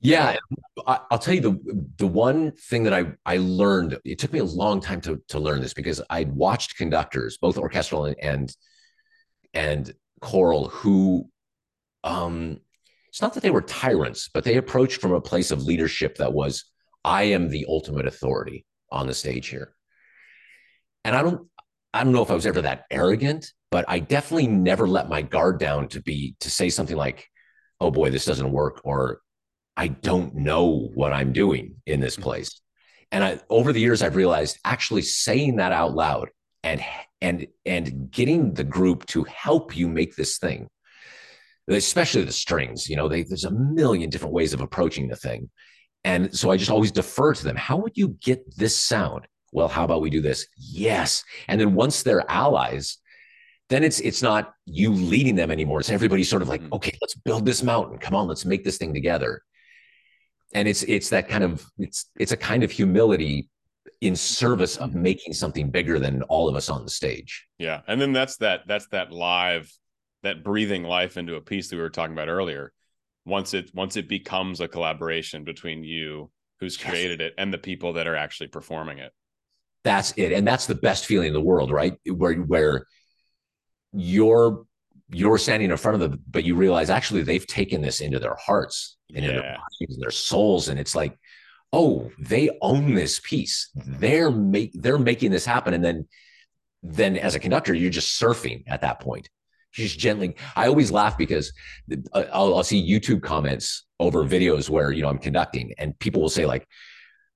[0.06, 0.38] Yeah,
[0.86, 3.98] I, will tell you the the one thing that I I learned.
[4.06, 7.58] It took me a long time to to learn this because I'd watched conductors, both
[7.58, 8.56] orchestral and and,
[9.56, 11.28] and choral, who
[12.04, 12.60] um
[13.10, 16.34] it's not that they were tyrants, but they approached from a place of leadership that
[16.34, 16.66] was,
[17.04, 19.74] I am the ultimate authority on the stage here.
[21.06, 21.48] And I don't,
[21.94, 25.22] I don't know if I was ever that arrogant, but I definitely never let my
[25.24, 27.28] guard down to be to say something like,
[27.80, 29.22] "Oh boy, this doesn't work," or
[29.78, 32.24] "I don't know what I'm doing in this mm-hmm.
[32.24, 32.62] place."
[33.12, 36.30] And I, over the years, I've realized actually saying that out loud
[36.64, 36.84] and
[37.22, 40.70] and and getting the group to help you make this thing
[41.68, 42.90] especially the strings.
[42.90, 45.50] You know, they, there's a million different ways of approaching the thing.
[46.04, 47.56] And so I just always defer to them.
[47.56, 49.28] How would you get this sound?
[49.52, 50.48] Well, how about we do this?
[50.58, 51.24] Yes.
[51.48, 52.98] And then once they're allies,
[53.70, 55.80] then it's it's not you leading them anymore.
[55.80, 56.74] It's everybody sort of like, mm-hmm.
[56.74, 57.98] okay, let's build this mountain.
[57.98, 59.42] Come on, let's make this thing together.
[60.56, 63.50] And it's it's that kind of it's it's a kind of humility
[64.02, 67.46] in service of making something bigger than all of us on the stage.
[67.58, 67.82] Yeah.
[67.88, 69.72] And then that's that that's that live
[70.24, 72.72] that breathing life into a piece that we were talking about earlier.
[73.26, 76.90] Once it once it becomes a collaboration between you who's yes.
[76.90, 79.12] created it and the people that are actually performing it.
[79.84, 80.32] That's it.
[80.32, 81.96] And that's the best feeling in the world, right?
[82.06, 82.86] Where where
[83.92, 84.66] you're
[85.10, 88.36] you're standing in front of them, but you realize actually they've taken this into their
[88.36, 89.58] hearts and yeah.
[89.80, 90.68] into their, their souls.
[90.68, 91.18] And it's like,
[91.72, 93.70] oh, they own this piece.
[93.76, 95.74] They're make they're making this happen.
[95.74, 96.08] And then
[96.82, 99.30] then as a conductor, you're just surfing at that point.
[99.72, 100.36] just gently.
[100.56, 101.52] I always laugh because
[102.14, 106.22] uh, I'll, I'll see YouTube comments over videos where you know I'm conducting, and people
[106.22, 106.68] will say like,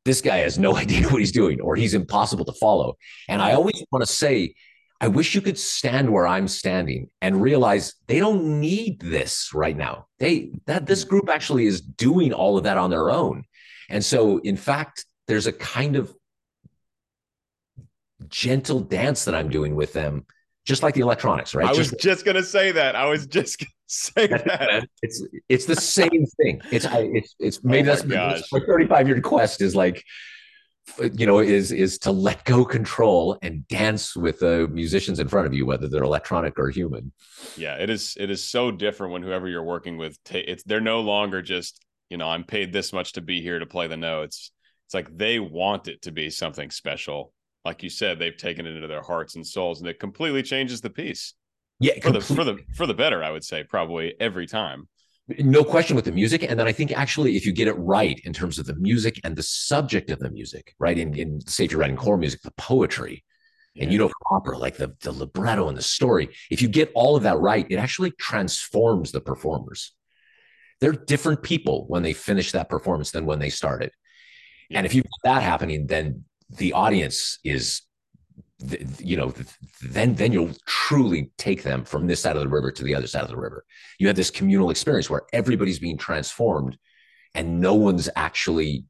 [0.06, 2.96] "This guy has no idea what he's doing," or "He's impossible to follow."
[3.28, 4.54] And I always want to say,
[5.02, 9.76] I wish you could stand where I'm standing and realize they don't need this right
[9.76, 10.08] now.
[10.20, 13.46] They that this group actually is doing all of that on their own.
[13.90, 16.14] And so in fact, there's a kind of
[18.28, 20.26] gentle dance that I'm doing with them,
[20.66, 21.68] just like the electronics, right?
[21.68, 22.96] I was just, just gonna say that.
[22.96, 24.88] I was just gonna say that.
[25.02, 26.62] It's it's the same thing.
[26.72, 30.04] It's it's it's oh maybe oh that's my 35 year quest is like
[31.14, 35.48] you know is is to let go control and dance with the musicians in front
[35.48, 37.12] of you whether they're electronic or human.
[37.58, 41.02] Yeah it is it is so different when whoever you're working with it's they're no
[41.02, 44.52] longer just you know i'm paid this much to be here to play the notes.
[44.88, 47.32] It's like they want it to be something special.
[47.64, 50.82] Like you said they've taken it into their hearts and souls and it completely changes
[50.82, 51.34] the piece.
[51.80, 54.88] Yeah for the for the for the better i would say probably every time
[55.38, 58.20] no question with the music and then i think actually if you get it right
[58.24, 61.66] in terms of the music and the subject of the music right in, in say
[61.66, 63.24] if you're writing core music the poetry
[63.76, 63.84] yeah.
[63.84, 67.16] and you know opera like the, the libretto and the story if you get all
[67.16, 69.94] of that right it actually transforms the performers
[70.82, 73.92] they're different people when they finish that performance than when they started
[74.70, 74.78] yeah.
[74.78, 77.82] and if you have got that happening then the audience is
[78.98, 79.34] you know
[79.82, 83.08] then then you'll truly take them from this side of the river to the other
[83.08, 83.64] side of the river.
[84.00, 86.78] You have this communal experience where everybody's being transformed
[87.34, 88.86] and no one's actually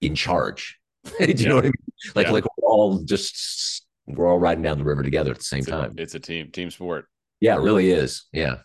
[0.00, 0.80] in charge.
[1.18, 1.48] Do you yeah.
[1.48, 1.72] know what i mean?
[2.14, 2.32] Like yeah.
[2.32, 5.68] like we're all just we're all riding down the river together at the same it's
[5.68, 5.94] time.
[5.96, 7.06] a, it's a team team sport.
[7.40, 8.26] Yeah it really is.
[8.32, 8.56] Yeah.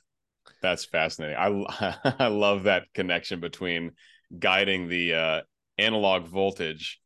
[0.64, 1.38] That's fascinating.
[1.38, 3.92] I i love that connection between
[4.40, 5.42] guiding the uh
[5.78, 7.00] analog voltage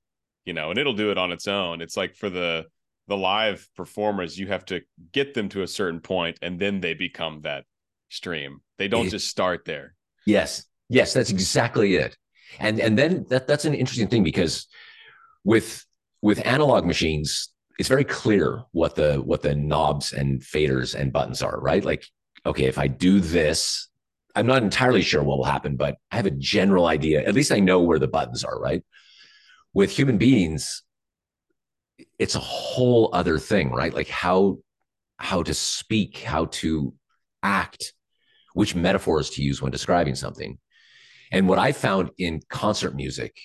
[0.45, 1.82] you know, and it'll do it on its own.
[1.82, 2.65] It's like for the
[3.08, 6.93] the live performers, you have to get them to a certain point and then they
[6.93, 7.65] become that
[8.10, 8.62] stream.
[8.78, 9.95] They don't just start there.
[10.25, 10.65] Yes.
[10.89, 12.15] Yes, that's exactly it.
[12.60, 14.67] And and then that that's an interesting thing because
[15.43, 15.86] with
[16.21, 21.41] with analog machines, it's very clear what the what the knobs and faders and buttons
[21.41, 21.84] are, right?
[21.84, 22.06] Like,
[22.45, 23.88] okay, if I do this,
[24.36, 27.21] I'm not entirely sure what will happen, but I have a general idea.
[27.21, 28.84] At least I know where the buttons are, right?
[29.73, 30.84] With human beings
[32.17, 33.93] it's a whole other thing right?
[33.93, 34.58] Like how
[35.17, 36.93] how to speak how to
[37.43, 37.93] act
[38.53, 40.58] which metaphors to use when describing something.
[41.32, 43.36] And what i found in concert music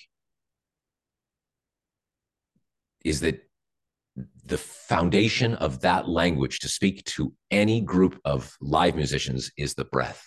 [3.03, 3.41] is that
[4.45, 9.85] the foundation of that language to speak to any group of live musicians is the
[9.85, 10.25] breath.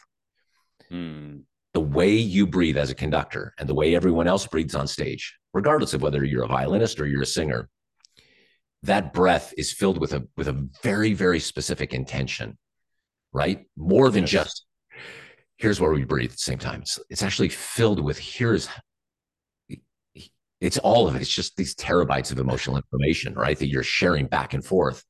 [0.89, 1.39] Hmm.
[1.79, 5.39] The way you breathe as a conductor and the way everyone else breathes on stage
[5.55, 7.69] regardless of whether you're a violinist or you're a singer,
[8.83, 12.59] that breath is filled with a with a very very specific intention,
[13.33, 13.65] right?
[13.77, 14.31] More than yes.
[14.31, 14.67] just
[15.57, 16.81] here's where we breathe at the same time.
[16.81, 18.69] It's, it's actually filled with here's
[20.61, 21.23] it's all of it.
[21.23, 23.57] It's just these terabytes of emotional information, right?
[23.57, 25.05] That you're sharing back and forth.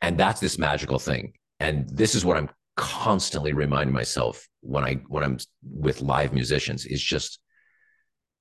[0.00, 1.32] And that's this magical thing.
[1.58, 6.86] And this is what I'm constantly reminding myself when I when I'm with live musicians
[6.86, 7.40] is just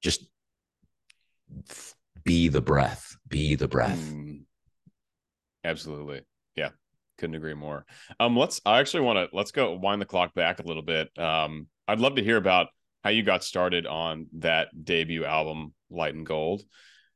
[0.01, 0.25] just
[2.23, 3.99] be the breath be the breath.
[3.99, 4.43] Mm.
[5.63, 6.21] absolutely.
[6.55, 6.69] Yeah.
[7.17, 7.85] Couldn't agree more.
[8.19, 11.09] Um let's i actually want to let's go wind the clock back a little bit.
[11.17, 12.67] Um i'd love to hear about
[13.03, 16.63] how you got started on that debut album light and gold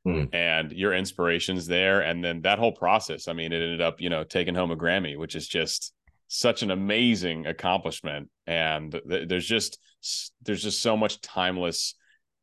[0.06, 0.28] mm.
[0.32, 3.28] and your inspirations there and then that whole process.
[3.28, 5.92] I mean it ended up you know taking home a grammy which is just
[6.34, 9.78] such an amazing accomplishment and th- there's just
[10.42, 11.94] there's just so much timeless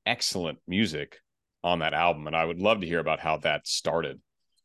[0.06, 1.18] excellent music
[1.64, 2.26] on that album.
[2.26, 4.20] And I would love to hear about how that started.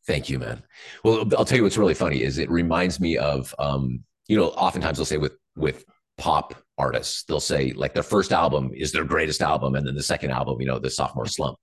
[0.06, 0.62] Thank you, man.
[1.02, 4.50] Well, I'll tell you what's really funny is it reminds me of, um, you know,
[4.50, 5.84] oftentimes they'll say with with
[6.16, 10.02] pop artists, they'll say like their first album is their greatest album, and then the
[10.02, 11.58] second album, you know, the sophomore slump.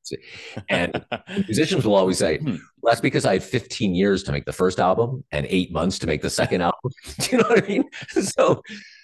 [0.70, 1.06] And
[1.48, 2.56] musicians will always say, hmm.
[2.82, 6.00] well, "That's because I had 15 years to make the first album and eight months
[6.00, 7.84] to make the second album." Do you know what I mean?
[8.10, 8.62] So,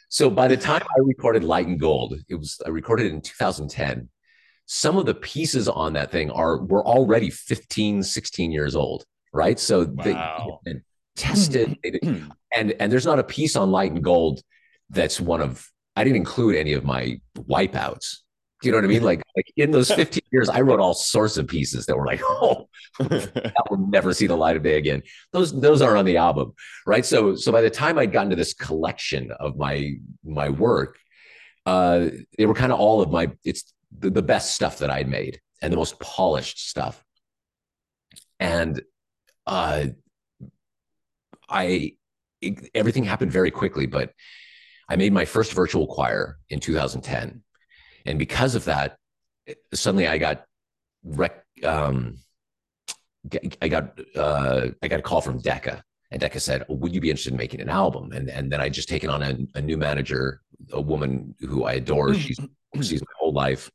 [0.09, 3.21] so by the time I recorded Light and Gold, it was I recorded it in
[3.21, 4.09] 2010
[4.71, 9.59] some of the pieces on that thing are were already 15, 16 years old, right?
[9.59, 10.59] So wow.
[10.63, 10.75] they
[11.15, 11.77] tested
[12.55, 14.41] and and there's not a piece on light and gold
[14.89, 18.17] that's one of I didn't include any of my wipeouts.
[18.61, 19.03] Do you know what I mean?
[19.03, 22.21] Like, like in those 15 years, I wrote all sorts of pieces that were like,
[22.23, 22.67] oh,
[22.99, 25.01] that will never see the light of day again.
[25.31, 26.53] Those those aren't on the album,
[26.85, 27.05] right?
[27.05, 30.97] So so by the time I'd gotten to this collection of my my work,
[31.65, 35.07] uh, they were kind of all of my it's the, the best stuff that I'd
[35.07, 37.03] made and the most polished stuff.
[38.39, 38.81] And
[39.47, 39.87] uh,
[41.49, 41.93] I
[42.41, 44.11] it, everything happened very quickly, but
[44.89, 47.43] I made my first virtual choir in 2010
[48.05, 48.97] and because of that,
[49.73, 50.45] suddenly I got
[51.03, 51.43] rec.
[51.63, 52.19] Um,
[53.61, 57.01] I got uh, I got a call from Decca, and Decca said, oh, "Would you
[57.01, 59.61] be interested in making an album?" And and then I just taken on a, a
[59.61, 62.09] new manager, a woman who I adore.
[62.09, 62.19] Mm-hmm.
[62.19, 62.39] She's
[62.81, 63.69] she's my whole life,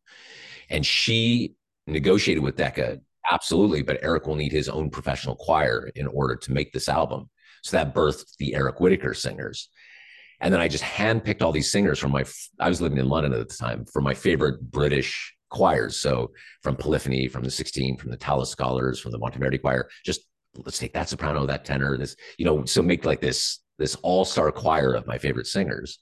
[0.70, 1.54] and she
[1.86, 3.00] negotiated with Decca.
[3.30, 7.30] Absolutely, but Eric will need his own professional choir in order to make this album.
[7.62, 9.70] So that birthed the Eric Whitacre Singers.
[10.40, 12.24] And then I just handpicked all these singers from my,
[12.60, 15.96] I was living in London at the time, from my favorite British choirs.
[15.96, 20.22] So from Polyphony, from the 16, from the Tallis Scholars, from the Monteverdi Choir, just
[20.56, 24.52] let's take that soprano, that tenor, this, you know, so make like this, this all-star
[24.52, 25.98] choir of my favorite singers.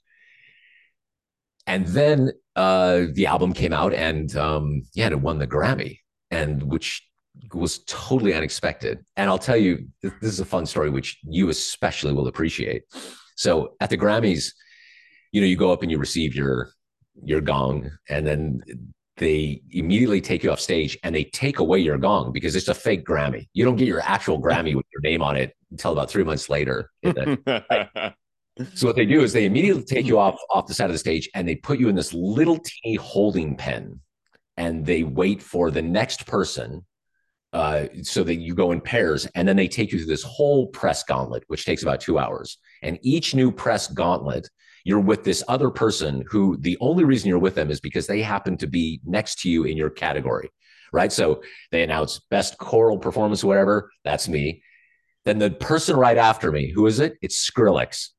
[1.65, 6.61] And then uh, the album came out and um, yeah, it won the Grammy, and
[6.63, 7.01] which
[7.53, 8.99] was totally unexpected.
[9.15, 12.83] And I'll tell you, this is a fun story, which you especially will appreciate.
[13.35, 14.53] So at the Grammys,
[15.31, 16.69] you know, you go up and you receive your
[17.23, 18.61] your gong, and then
[19.17, 22.73] they immediately take you off stage and they take away your gong because it's a
[22.73, 23.47] fake Grammy.
[23.53, 26.49] You don't get your actual Grammy with your name on it until about three months
[26.49, 26.89] later.
[27.05, 30.97] so what they do is they immediately take you off off the side of the
[30.99, 33.99] stage and they put you in this little teeny holding pen,
[34.57, 36.85] and they wait for the next person
[37.53, 40.67] uh, so that you go in pairs and then they take you through this whole
[40.67, 42.57] press gauntlet which takes about two hours.
[42.81, 44.49] And each new press gauntlet
[44.85, 48.21] you're with this other person who the only reason you're with them is because they
[48.21, 50.49] happen to be next to you in your category
[50.93, 51.11] right?
[51.11, 54.61] So they announce best choral performance whatever that's me.
[55.25, 57.15] Then the person right after me who is it?
[57.21, 58.09] It's skrillex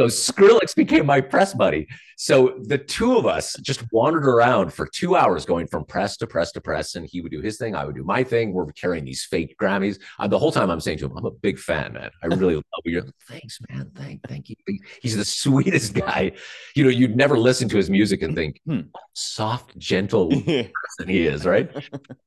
[0.00, 1.86] so Skrillex became my press buddy.
[2.16, 6.26] So the two of us just wandered around for two hours going from press to
[6.26, 6.94] press to press.
[6.94, 7.74] And he would do his thing.
[7.74, 8.54] I would do my thing.
[8.54, 9.98] We're carrying these fake Grammys.
[10.18, 12.10] Uh, the whole time I'm saying to him, I'm a big fan, man.
[12.22, 13.02] I really love you.
[13.28, 13.90] Thanks, man.
[13.94, 14.56] Thank, thank you.
[15.02, 16.32] He's the sweetest guy.
[16.74, 18.80] You know, you'd never listen to his music and think, hmm,
[19.12, 21.70] soft, gentle person he is, right?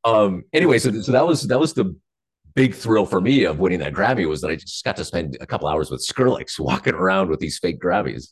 [0.03, 1.95] um, anyway, so, so that was that was the
[2.55, 5.37] big thrill for me of winning that Grammy was that I just got to spend
[5.41, 8.29] a couple hours with Skrillex walking around with these fake Grammys.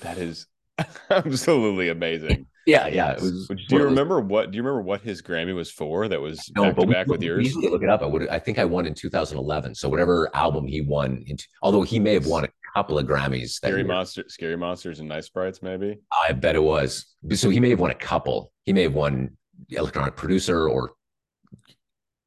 [0.00, 0.46] That is
[1.10, 2.46] absolutely amazing.
[2.66, 3.12] yeah, yeah.
[3.12, 3.48] It was.
[3.48, 4.50] Do you remember what?
[4.50, 6.08] Do you remember what his Grammy was for?
[6.08, 7.46] That was no, back to back with yours.
[7.46, 8.02] Easily look it up.
[8.02, 8.28] I would.
[8.28, 9.74] I think I won in 2011.
[9.74, 13.50] So whatever album he won, into, although he may have won a couple of Grammys.
[13.50, 15.98] Scary monster, scary monsters, and nice sprites, maybe.
[16.26, 17.06] I bet it was.
[17.34, 18.52] So he may have won a couple.
[18.64, 19.36] He may have won
[19.70, 20.92] electronic producer or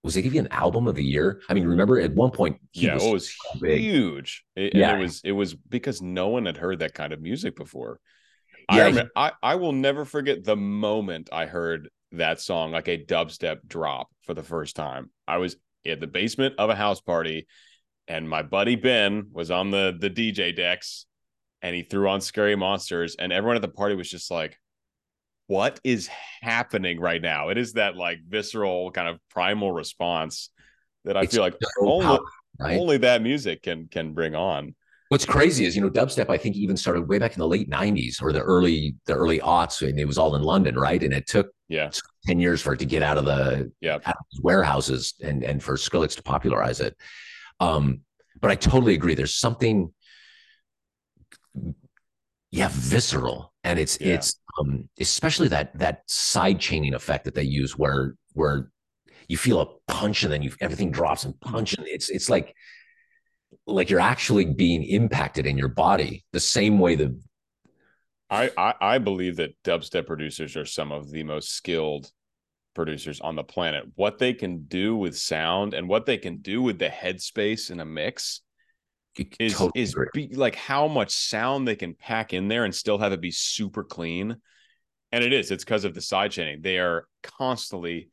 [0.03, 1.41] was they give you an album of the year?
[1.49, 4.45] I mean, remember at one point, yeah, was it was so huge.
[4.55, 7.55] It, yeah, it was it was because no one had heard that kind of music
[7.55, 7.99] before.
[8.71, 12.88] Yeah, I, remember, I I will never forget the moment I heard that song, like
[12.88, 15.10] a dubstep drop for the first time.
[15.27, 17.47] I was in the basement of a house party,
[18.07, 21.05] and my buddy Ben was on the the DJ decks,
[21.62, 24.57] and he threw on Scary Monsters, and everyone at the party was just like,
[25.47, 26.10] what is
[26.41, 27.49] happening right now?
[27.49, 30.49] It is that like visceral kind of primal response
[31.05, 32.25] that I it's feel like only, powerful,
[32.60, 32.79] right?
[32.79, 34.75] only that music can can bring on.
[35.10, 37.69] What's crazy is, you know, dubstep, I think even started way back in the late
[37.69, 41.01] 90s or the early, the early aughts, and it was all in London, right?
[41.01, 41.89] And it took yeah
[42.25, 43.95] 10 years for it to get out of the yeah.
[43.95, 46.95] Of warehouses and and for Skrillex to popularize it.
[47.62, 48.01] Um,
[48.41, 49.15] but I totally agree.
[49.15, 49.93] There's something
[52.51, 53.53] yeah, visceral.
[53.63, 54.15] And it's yeah.
[54.15, 58.69] it's um, especially that that side chaining effect that they use where where
[59.27, 62.56] you feel a punch and then you everything drops and punch and it's it's like
[63.65, 67.17] like you're actually being impacted in your body the same way that
[68.29, 72.12] I, I I believe that dubstep producers are some of the most skilled
[72.77, 73.86] producers on the planet.
[73.96, 77.79] What they can do with sound and what they can do with the headspace in
[77.79, 78.42] a mix
[79.40, 82.98] is totally is be, like how much sound they can pack in there and still
[82.98, 84.38] have it be super clean.
[85.12, 85.51] And it is.
[85.51, 86.62] It's because of the side chaining.
[86.62, 88.10] They are constantly.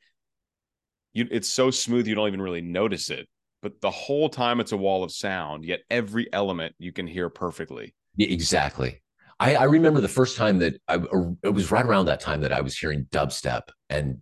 [1.13, 3.29] You, it's so smooth you don't even really notice it,
[3.63, 5.65] but the whole time it's a wall of sound.
[5.65, 7.95] Yet every element you can hear perfectly.
[8.19, 9.01] Exactly.
[9.41, 10.99] I, I remember the first time that I,
[11.43, 14.19] it was right around that time that I was hearing dubstep and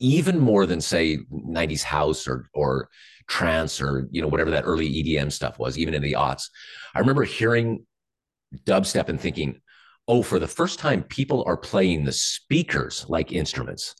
[0.00, 2.88] even more than say 90s house or or
[3.28, 6.48] trance or you know whatever that early EDM stuff was, even in the aughts.
[6.94, 7.86] I remember hearing
[8.64, 9.60] dubstep and thinking,
[10.08, 13.94] oh, for the first time, people are playing the speakers like instruments.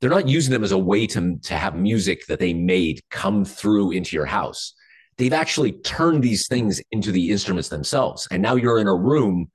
[0.00, 3.44] They're not using them as a way to, to have music that they made come
[3.44, 4.74] through into your house.
[5.16, 8.26] They've actually turned these things into the instruments themselves.
[8.30, 9.50] And now you're in a room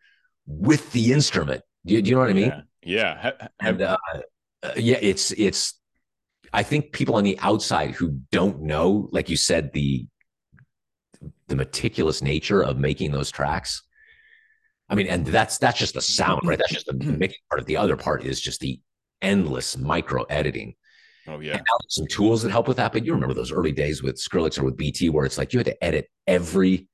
[0.46, 1.64] with the instrument.
[1.86, 2.64] Do you, do you know what I mean?
[2.84, 3.32] Yeah.
[3.40, 3.48] yeah.
[3.60, 3.98] And uh,
[4.64, 5.74] uh, yeah, it's, it's,
[6.54, 10.06] I think people on the outside who don't know, like you said, the,
[11.48, 13.84] the meticulous nature of making those tracks
[14.90, 16.58] I mean, and that's that's just the sound, right?
[16.58, 17.60] That's just the mixing part.
[17.60, 18.80] Of the other part is just the
[19.22, 20.76] endless micro editing.
[21.28, 21.60] Oh yeah,
[21.90, 22.94] some tools that help with that.
[22.94, 25.60] But you remember those early days with Skrillex or with BT, where it's like you
[25.60, 26.88] had to edit every,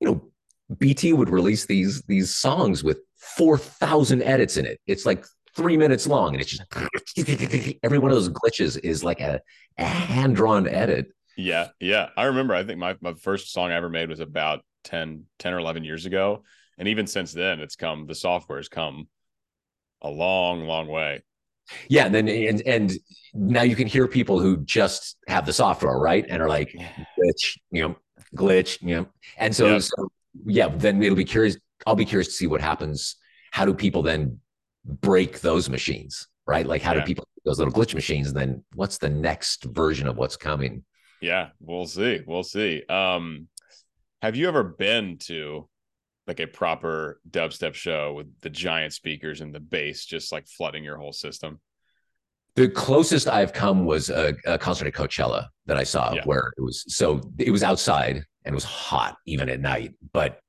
[0.00, 0.30] you know,
[0.76, 4.80] BT would release these these songs with four thousand edits in it.
[4.88, 9.20] It's like three minutes long, and it's just every one of those glitches is like
[9.20, 9.40] a,
[9.78, 11.06] a hand drawn edit.
[11.36, 12.08] Yeah, yeah.
[12.16, 12.54] I remember.
[12.54, 15.84] I think my my first song I ever made was about 10, 10 or eleven
[15.84, 16.42] years ago
[16.78, 19.08] and even since then it's come the software has come
[20.02, 21.22] a long long way.
[21.88, 22.92] Yeah and then and and
[23.32, 26.24] now you can hear people who just have the software right?
[26.28, 26.70] And are like
[27.18, 27.96] glitch you know
[28.36, 29.06] glitch you know.
[29.38, 30.08] And so, so
[30.44, 31.56] yeah then it'll be curious
[31.86, 33.16] i'll be curious to see what happens.
[33.52, 34.40] How do people then
[34.84, 36.66] break those machines right?
[36.66, 37.00] Like how yeah.
[37.00, 38.28] do people those little glitch machines?
[38.28, 40.84] And then what's the next version of what's coming?
[41.22, 42.82] Yeah we'll see we'll see.
[42.88, 43.48] Um
[44.20, 45.68] have you ever been to
[46.26, 50.84] like a proper dubstep show with the giant speakers and the bass just like flooding
[50.84, 51.60] your whole system?
[52.56, 56.22] The closest I've come was a, a concert at Coachella that I saw yeah.
[56.24, 60.40] where it was so it was outside and it was hot even at night, but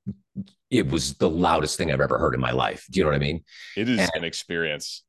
[0.69, 2.85] it was the loudest thing I've ever heard in my life.
[2.91, 3.43] Do you know what I mean?
[3.75, 5.03] It is and, an experience.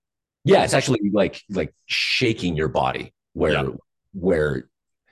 [0.44, 3.68] Yeah, it's actually like like shaking your body where yeah.
[4.12, 4.68] where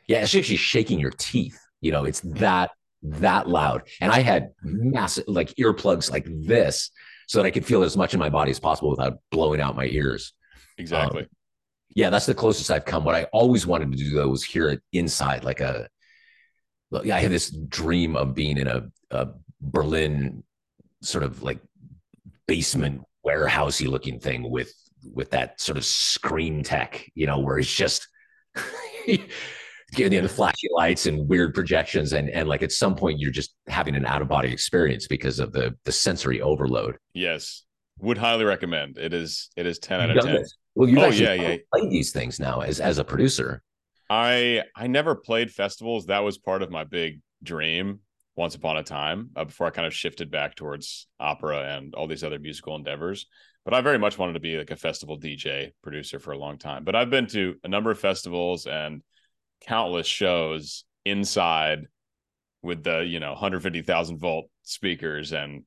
[0.06, 1.58] yeah, it's actually shaking your teeth.
[1.80, 2.38] You know, it's mm.
[2.38, 2.70] that
[3.04, 3.82] that loud.
[4.00, 6.90] And I had massive like earplugs like this
[7.28, 9.76] so that I could feel as much in my body as possible without blowing out
[9.76, 10.32] my ears.
[10.78, 11.22] Exactly.
[11.22, 11.28] Um,
[11.94, 13.04] yeah, that's the closest I've come.
[13.04, 15.88] What I always wanted to do though was hear it inside, like a.
[17.02, 19.28] Yeah, I had this dream of being in a, a
[19.60, 20.44] Berlin
[21.02, 21.58] sort of like
[22.46, 24.72] basement warehousey looking thing with
[25.12, 28.08] with that sort of screen tech, you know, where it's just
[29.94, 33.54] getting the flashy lights and weird projections and and like at some point you're just
[33.68, 36.96] having an out of body experience because of the the sensory overload.
[37.12, 37.64] Yes.
[38.00, 38.98] Would highly recommend.
[38.98, 40.56] It is it is 10 out of 10 this.
[40.74, 41.56] well you oh, yeah yeah.
[41.72, 43.62] play these things now as as a producer.
[44.10, 46.06] I i never played festivals.
[46.06, 48.00] That was part of my big dream
[48.36, 52.08] once upon a time uh, before i kind of shifted back towards opera and all
[52.08, 53.26] these other musical endeavors.
[53.64, 56.58] But i very much wanted to be like a festival dj producer for a long
[56.58, 56.84] time.
[56.84, 59.02] But i've been to a number of festivals and
[59.66, 61.86] countless shows inside
[62.62, 65.64] with the you know 150,000 volt speakers and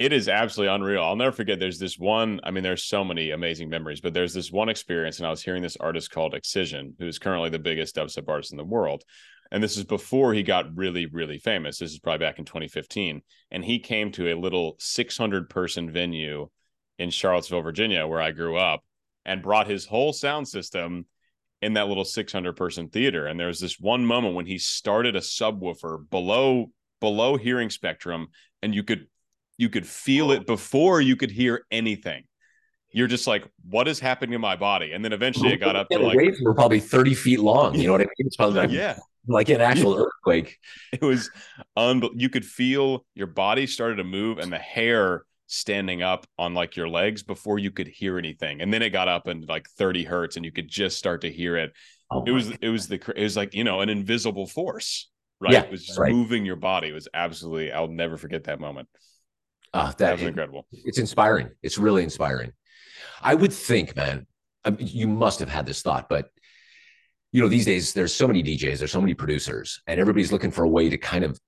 [0.00, 1.04] it is absolutely unreal.
[1.04, 4.34] I'll never forget there's this one, I mean there's so many amazing memories, but there's
[4.34, 7.94] this one experience and I was hearing this artist called Excision who's currently the biggest
[7.96, 9.04] dubstep artist in the world.
[9.52, 11.78] And this is before he got really really famous.
[11.78, 16.48] This is probably back in 2015 and he came to a little 600 person venue
[16.98, 18.82] in Charlottesville, Virginia where I grew up
[19.24, 21.06] and brought his whole sound system
[21.64, 23.26] in that little 600 person theater.
[23.26, 28.28] And there was this one moment when he started a subwoofer below below hearing spectrum
[28.62, 29.06] and you could
[29.56, 32.24] you could feel it before you could hear anything.
[32.92, 34.92] You're just like what is happening in my body?
[34.92, 37.86] And then eventually it got up to like waves were probably 30 feet long you
[37.86, 38.26] know what i mean?
[38.26, 38.98] It's probably like, yeah.
[39.26, 40.58] like an actual earthquake.
[40.92, 41.30] It was
[41.76, 46.54] un- you could feel your body started to move and the hair standing up on
[46.54, 48.60] like your legs before you could hear anything.
[48.60, 51.30] And then it got up and like 30 hertz and you could just start to
[51.30, 51.72] hear it.
[52.10, 52.58] Oh it was God.
[52.62, 55.52] it was the it was like you know an invisible force right?
[55.52, 56.12] Yeah, it was just right.
[56.12, 56.88] moving your body.
[56.88, 58.88] It was absolutely i'll never forget that moment.
[59.72, 60.66] Uh, that, that was incredible.
[60.72, 61.50] it's inspiring.
[61.62, 62.52] It's really inspiring.
[63.20, 64.26] I would think man
[64.64, 66.30] I mean, you must have had this thought but
[67.32, 70.50] you know these days there's so many djs there's so many producers and everybody's looking
[70.50, 71.38] for a way to kind of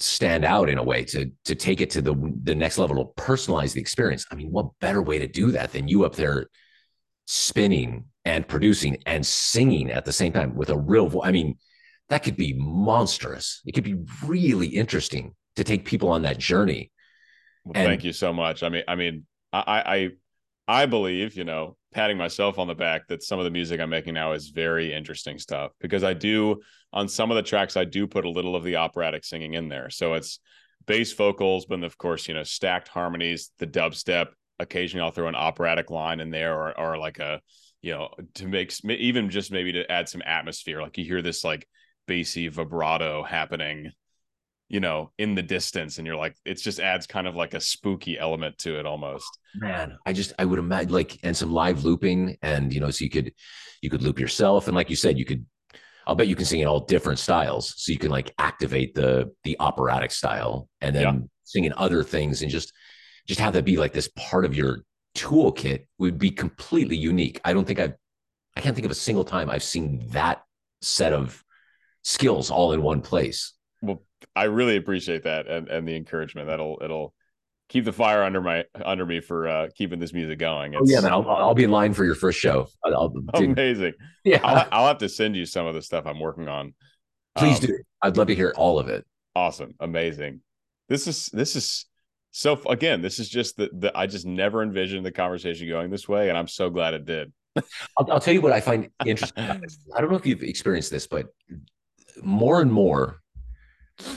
[0.00, 3.22] stand out in a way to to take it to the the next level to
[3.22, 4.26] personalize the experience.
[4.30, 6.48] I mean what better way to do that than you up there
[7.26, 11.56] spinning and producing and singing at the same time with a real voice i mean
[12.10, 13.62] that could be monstrous.
[13.64, 13.96] It could be
[14.26, 16.90] really interesting to take people on that journey.
[17.64, 18.62] Well, and, thank you so much.
[18.62, 20.10] I mean i mean i
[20.68, 23.80] i i believe you know patting myself on the back that some of the music
[23.80, 26.60] I'm making now is very interesting stuff because I do
[26.92, 29.68] on some of the tracks I do put a little of the operatic singing in
[29.68, 29.90] there.
[29.90, 30.38] So it's
[30.86, 34.28] bass vocals, but of course, you know, stacked harmonies, the dubstep.
[34.58, 37.40] Occasionally, I'll throw an operatic line in there, or or like a,
[37.80, 40.82] you know, to make even just maybe to add some atmosphere.
[40.82, 41.66] Like you hear this like
[42.06, 43.90] bassy vibrato happening,
[44.70, 47.60] you know, in the distance, and you're like, it just adds kind of like a
[47.60, 49.26] spooky element to it almost.
[49.56, 53.04] Man, I just I would imagine like and some live looping, and you know, so
[53.04, 53.34] you could
[53.82, 55.44] you could loop yourself, and like you said, you could
[56.06, 57.74] I'll bet you can sing in all different styles.
[57.76, 61.18] So you can like activate the the operatic style and then yeah.
[61.44, 62.72] sing in other things and just
[63.26, 64.80] just have that be like this part of your
[65.16, 67.40] toolkit would be completely unique.
[67.44, 67.94] I don't think I've
[68.56, 70.42] I can't think of a single time I've seen that
[70.80, 71.44] set of
[72.02, 73.52] skills all in one place.
[73.82, 74.02] Well,
[74.34, 76.48] I really appreciate that and, and the encouragement.
[76.48, 77.14] That'll it'll
[77.70, 80.74] keep the fire under my under me for uh, keeping this music going.
[80.74, 82.68] It's, oh, yeah, man, I'll, I'll, be in line for your first show.
[82.84, 83.94] I'll, amazing.
[84.24, 86.74] Yeah, I'll, I'll, have to send you some of the stuff I'm working on.
[87.36, 87.78] Please um, do.
[88.02, 89.06] I'd love to hear all of it.
[89.34, 90.42] Awesome, amazing.
[90.88, 91.86] This is this is
[92.32, 93.00] so again.
[93.00, 96.36] This is just the, the I just never envisioned the conversation going this way, and
[96.36, 97.32] I'm so glad it did.
[97.56, 99.44] I'll, I'll tell you what I find interesting.
[99.94, 101.26] I don't know if you've experienced this, but
[102.22, 103.20] more and more,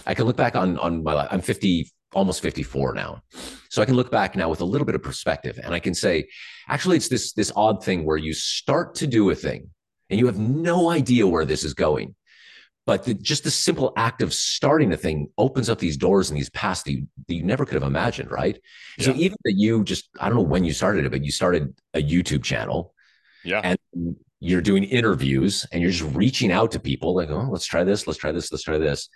[0.06, 1.28] I can look back on on my life.
[1.32, 3.22] I'm 50 almost 54 now.
[3.70, 5.94] So I can look back now with a little bit of perspective and I can
[5.94, 6.28] say,
[6.68, 9.70] actually, it's this, this odd thing where you start to do a thing
[10.10, 12.16] and you have no idea where this is going.
[12.86, 16.38] But the, just the simple act of starting a thing opens up these doors and
[16.38, 18.60] these paths that you, that you never could have imagined, right?
[18.98, 19.06] Yeah.
[19.06, 21.74] So even that you just, I don't know when you started it, but you started
[21.94, 22.94] a YouTube channel.
[23.46, 23.62] Yeah.
[23.64, 27.86] And you're doing interviews and you're just reaching out to people like, oh, let's try
[27.86, 29.08] this, let's try this, let's try this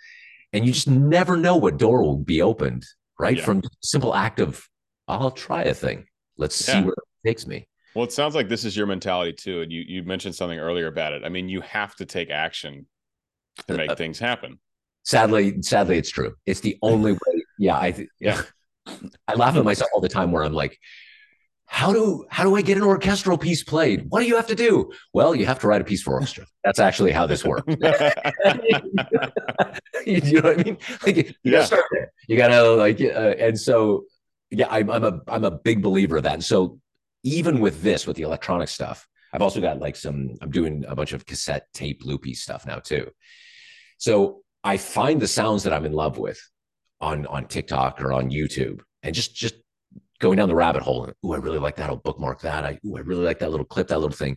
[0.52, 2.84] and you just never know what door will be opened
[3.18, 3.36] right?
[3.36, 3.44] Yeah.
[3.44, 4.66] from simple act of
[5.08, 6.06] i'll try a thing.
[6.36, 6.74] Let's yeah.
[6.74, 7.66] see where it takes me.
[7.94, 10.86] Well it sounds like this is your mentality too and you you mentioned something earlier
[10.86, 11.24] about it.
[11.24, 12.86] I mean you have to take action
[13.66, 14.58] to make uh, things happen.
[15.04, 16.34] sadly sadly it's true.
[16.46, 17.42] It's the only way.
[17.58, 18.42] Yeah i yeah.
[19.28, 20.78] I laugh at myself all the time where i'm like
[21.70, 24.06] how do how do I get an orchestral piece played?
[24.08, 24.90] What do you have to do?
[25.12, 26.46] Well, you have to write a piece for orchestra.
[26.64, 27.66] That's actually how this works.
[27.76, 27.76] you
[30.32, 30.78] know what I mean?
[31.04, 31.52] Like you yeah.
[31.52, 32.10] gotta start there.
[32.26, 34.04] You gotta like, uh, and so
[34.50, 36.32] yeah, I'm, I'm a I'm a big believer of that.
[36.34, 36.80] And so
[37.22, 40.36] even with this, with the electronic stuff, I've also got like some.
[40.40, 43.10] I'm doing a bunch of cassette tape loopy stuff now too.
[43.98, 46.40] So I find the sounds that I'm in love with
[46.98, 49.56] on on TikTok or on YouTube, and just just
[50.20, 51.04] going down the rabbit hole.
[51.04, 51.90] And, ooh, I really like that.
[51.90, 52.64] I'll bookmark that.
[52.64, 54.36] I, ooh, I really like that little clip, that little thing.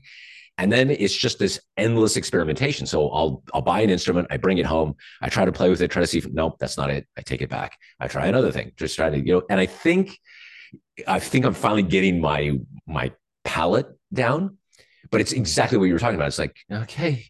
[0.57, 2.85] And then it's just this endless experimentation.
[2.85, 5.81] So I'll I'll buy an instrument, I bring it home, I try to play with
[5.81, 7.07] it, try to see if nope, that's not it.
[7.17, 7.77] I take it back.
[7.99, 9.43] I try another thing, just try to you know.
[9.49, 10.17] And I think
[11.07, 13.11] I think I'm finally getting my my
[13.43, 14.57] palette down.
[15.09, 16.27] But it's exactly what you were talking about.
[16.27, 17.25] It's like okay,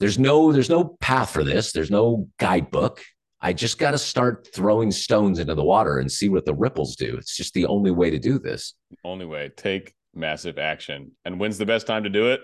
[0.00, 1.72] there's no there's no path for this.
[1.72, 3.02] There's no guidebook.
[3.44, 6.96] I just got to start throwing stones into the water and see what the ripples
[6.96, 7.14] do.
[7.18, 8.72] It's just the only way to do this.
[9.04, 9.50] Only way.
[9.54, 11.12] Take massive action.
[11.26, 12.40] And when's the best time to do it?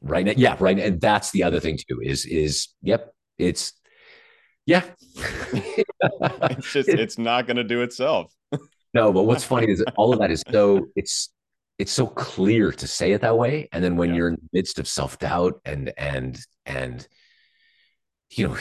[0.00, 0.34] Right now.
[0.36, 0.76] Yeah, right.
[0.76, 0.84] Now.
[0.84, 3.72] And that's the other thing too, is is yep, it's
[4.66, 4.84] yeah.
[5.16, 8.32] it's just it's not gonna do itself.
[8.92, 11.32] no, but what's funny is all of that is so it's
[11.78, 13.68] it's so clear to say it that way.
[13.72, 14.16] And then when yeah.
[14.16, 17.08] you're in the midst of self-doubt and and and
[18.36, 18.56] you know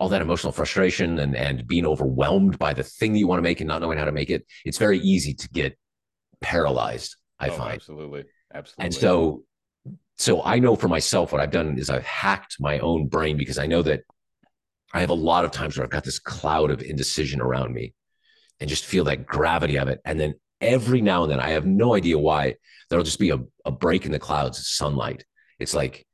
[0.00, 3.42] all that emotional frustration and and being overwhelmed by the thing that you want to
[3.42, 5.76] make and not knowing how to make it it's very easy to get
[6.40, 7.74] paralyzed i oh, find.
[7.74, 8.24] absolutely.
[8.52, 8.84] Absolutely.
[8.84, 9.42] and so
[10.16, 13.58] so i know for myself what i've done is i've hacked my own brain because
[13.58, 14.02] i know that
[14.92, 17.94] i have a lot of times where i've got this cloud of indecision around me
[18.60, 20.00] and just feel that gravity of it.
[20.04, 22.54] And then every now and then i have no idea why
[22.88, 25.24] there'll just be a, a break in the clouds sunlight.
[25.58, 26.06] It's like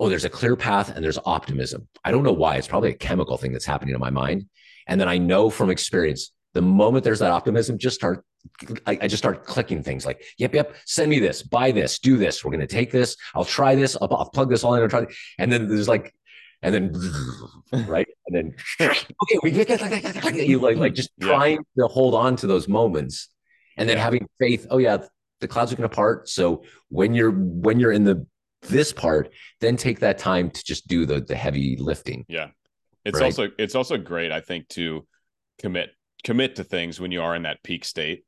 [0.00, 1.86] oh, there's a clear path and there's optimism.
[2.04, 2.56] I don't know why.
[2.56, 4.46] It's probably a chemical thing that's happening in my mind.
[4.88, 8.24] And then I know from experience, the moment there's that optimism, just start,
[8.86, 12.16] I, I just start clicking things like, yep, yep, send me this, buy this, do
[12.16, 12.42] this.
[12.42, 13.14] We're going to take this.
[13.34, 13.96] I'll try this.
[14.00, 15.06] I'll, I'll plug this all in and try.
[15.38, 16.14] And then there's like,
[16.62, 16.92] and then
[17.86, 18.54] right and then
[19.22, 19.68] okay we get
[20.46, 21.26] you like like just yeah.
[21.26, 23.28] trying to hold on to those moments
[23.78, 24.98] and then having faith oh yeah
[25.40, 28.26] the clouds are going to part so when you're when you're in the
[28.62, 29.30] this part,
[29.60, 32.24] then take that time to just do the the heavy lifting.
[32.28, 32.48] Yeah.
[33.04, 33.26] It's right?
[33.26, 35.06] also it's also great, I think, to
[35.58, 35.90] commit
[36.24, 38.24] commit to things when you are in that peak state,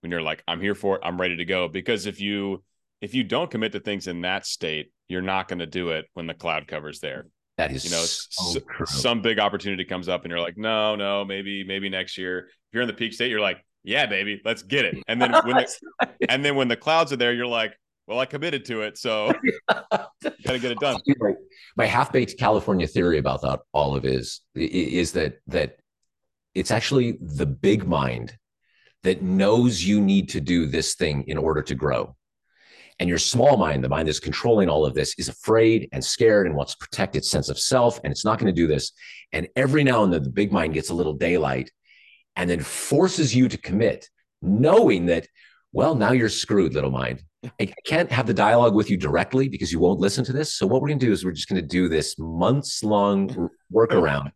[0.00, 1.68] when you're like, I'm here for it, I'm ready to go.
[1.68, 2.62] Because if you
[3.00, 6.06] if you don't commit to things in that state, you're not going to do it
[6.14, 7.26] when the cloud cover's there.
[7.58, 11.24] That is, you know, so some big opportunity comes up, and you're like, no, no,
[11.24, 12.38] maybe, maybe next year.
[12.38, 14.96] If you're in the peak state, you're like, yeah, baby, let's get it.
[15.06, 17.76] And then when the, and then when the clouds are there, you're like,
[18.06, 19.32] well, I committed to it, so
[19.68, 21.00] got to get it done.
[21.76, 25.78] My half baked California theory about that all of is is that that
[26.54, 28.36] it's actually the big mind
[29.02, 32.16] that knows you need to do this thing in order to grow.
[33.00, 36.46] And your small mind, the mind that's controlling all of this, is afraid and scared
[36.46, 38.00] and wants to protect its sense of self.
[38.04, 38.92] And it's not going to do this.
[39.32, 41.70] And every now and then, the big mind gets a little daylight
[42.36, 44.08] and then forces you to commit,
[44.40, 45.26] knowing that,
[45.72, 47.22] well, now you're screwed, little mind.
[47.60, 50.54] I can't have the dialogue with you directly because you won't listen to this.
[50.54, 53.50] So, what we're going to do is we're just going to do this months long
[53.72, 54.30] workaround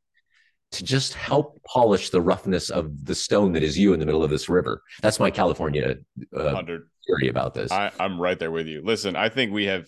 [0.72, 4.22] to just help polish the roughness of the stone that is you in the middle
[4.22, 4.82] of this river.
[5.00, 5.96] That's my California
[6.36, 6.62] uh,
[7.06, 7.72] theory about this.
[7.72, 8.82] I, I'm right there with you.
[8.84, 9.86] Listen, I think we have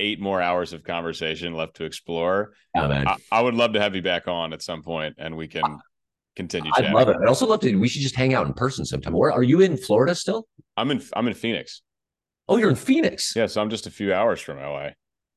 [0.00, 2.54] eight more hours of conversation left to explore.
[2.74, 5.62] I, I would love to have you back on at some point and we can
[6.36, 6.72] continue.
[6.74, 7.16] I'd love it.
[7.20, 7.74] I'd also love to.
[7.76, 9.12] We should just hang out in person sometime.
[9.12, 10.46] Where are you in Florida still?
[10.76, 11.02] I'm in.
[11.14, 11.82] I'm in Phoenix.
[12.48, 13.34] Oh, you're in Phoenix.
[13.34, 14.90] Yeah, so I'm just a few hours from LA.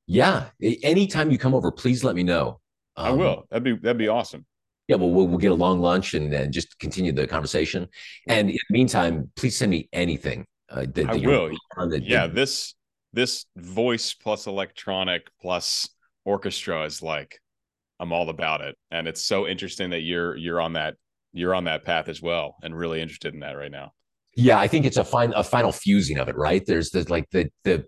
[0.08, 0.46] Yeah.
[0.62, 2.60] Anytime you come over, please let me know.
[2.96, 3.48] Um, I will.
[3.50, 4.46] That'd be that'd be awesome.
[4.88, 7.90] Yeah, well, we'll, we'll get a long lunch and, and just continue the conversation.
[8.28, 10.46] And in the meantime, please send me anything.
[10.70, 11.52] Uh, that, I will.
[11.78, 12.74] That, yeah, this
[13.14, 15.90] this voice plus electronic plus
[16.26, 17.40] orchestra is like
[18.00, 20.96] I'm all about it, and it's so interesting that you're you're on that
[21.34, 23.94] you're on that path as well, and really interested in that right now.
[24.38, 26.64] Yeah, I think it's a fine a final fusing of it, right?
[26.64, 27.86] There's the like the the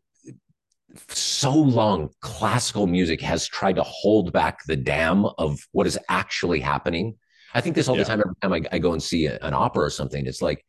[1.09, 6.59] so long classical music has tried to hold back the dam of what is actually
[6.59, 7.15] happening.
[7.53, 8.03] I think this all yeah.
[8.03, 8.19] the time.
[8.21, 10.65] Every time I, I go and see a, an opera or something, it's like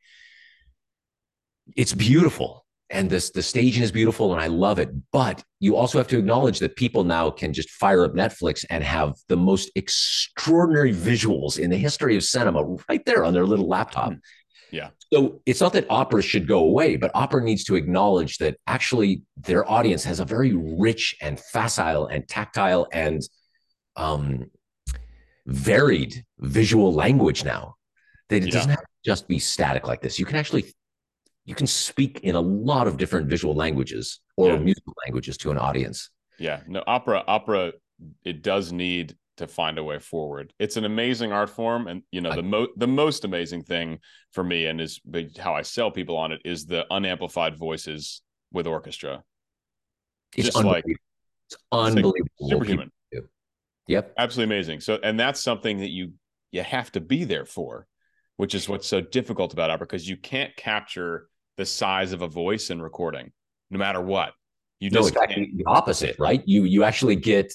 [1.75, 4.91] it's beautiful and this the staging is beautiful and I love it.
[5.13, 8.85] But you also have to acknowledge that people now can just fire up Netflix and
[8.85, 13.69] have the most extraordinary visuals in the history of cinema right there on their little
[13.69, 14.11] laptop.
[14.11, 14.21] Mm.
[14.71, 14.91] Yeah.
[15.13, 19.23] So it's not that opera should go away, but opera needs to acknowledge that actually
[19.37, 23.21] their audience has a very rich and facile and tactile and
[23.97, 24.51] um,
[25.47, 27.75] varied visual language now.
[28.29, 28.53] That it yeah.
[28.53, 30.19] doesn't have to just be static like this.
[30.19, 30.73] You can actually
[31.45, 34.59] you can speak in a lot of different visual languages or yeah.
[34.59, 36.11] musical languages to an audience.
[36.39, 36.61] Yeah.
[36.69, 37.73] No, opera, opera,
[38.25, 40.53] it does need to find a way forward.
[40.59, 43.99] It's an amazing art form, and you know the mo- the most amazing thing
[44.33, 45.01] for me, and is
[45.39, 48.23] how I sell people on it, is the unamplified voices
[48.53, 49.25] with orchestra.
[50.37, 52.29] It's Just like it's unbelievable.
[52.39, 52.93] Like superhuman.
[53.87, 54.81] Yep, absolutely amazing.
[54.81, 56.13] So, and that's something that you
[56.53, 57.87] you have to be there for,
[58.37, 62.29] which is what's so difficult about opera because you can't capture the size of a
[62.29, 63.33] voice in recording,
[63.71, 64.35] no matter what.
[64.81, 66.43] You just no, exactly the opposite, right?
[66.47, 67.53] You you actually get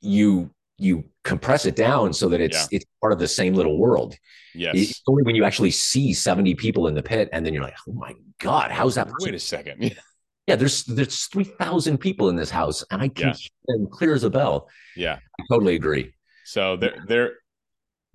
[0.00, 0.50] you
[0.82, 2.78] you compress it down so that it's yeah.
[2.78, 4.16] it's part of the same little world.
[4.54, 4.74] Yes.
[4.76, 7.76] It's only when you actually see 70 people in the pit and then you're like,
[7.88, 9.08] oh my God, how's that?
[9.20, 9.82] Wait a second.
[9.82, 9.90] yeah,
[10.46, 13.34] yeah there's there's 3,000 people in this house and I can yeah.
[13.34, 14.68] hear them clear as a bell.
[14.96, 15.18] Yeah.
[15.40, 16.12] I totally agree.
[16.44, 17.32] So there there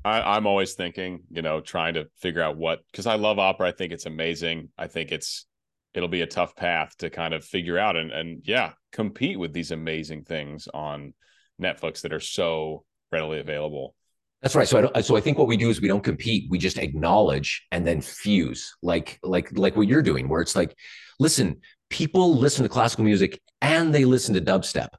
[0.05, 3.67] I, I'm always thinking, you know, trying to figure out what because I love opera.
[3.67, 4.69] I think it's amazing.
[4.77, 5.45] I think it's
[5.93, 9.53] it'll be a tough path to kind of figure out and and yeah, compete with
[9.53, 11.13] these amazing things on
[11.61, 13.95] Netflix that are so readily available.
[14.41, 14.67] That's right.
[14.67, 16.49] So I so I think what we do is we don't compete.
[16.49, 20.75] We just acknowledge and then fuse, like like like what you're doing, where it's like,
[21.19, 24.89] listen, people listen to classical music and they listen to dubstep.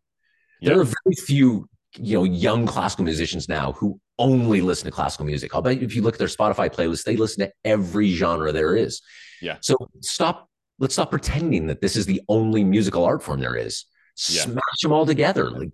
[0.60, 0.72] Yep.
[0.72, 5.24] There are very few, you know, young classical musicians now who only listen to classical
[5.24, 5.54] music.
[5.54, 8.74] I'll bet if you look at their Spotify playlist, they listen to every genre there
[8.74, 9.00] is.
[9.40, 9.58] Yeah.
[9.60, 10.48] So stop.
[10.80, 13.84] Let's stop pretending that this is the only musical art form there is.
[14.28, 14.42] Yeah.
[14.42, 15.50] Smash them all together.
[15.50, 15.70] Like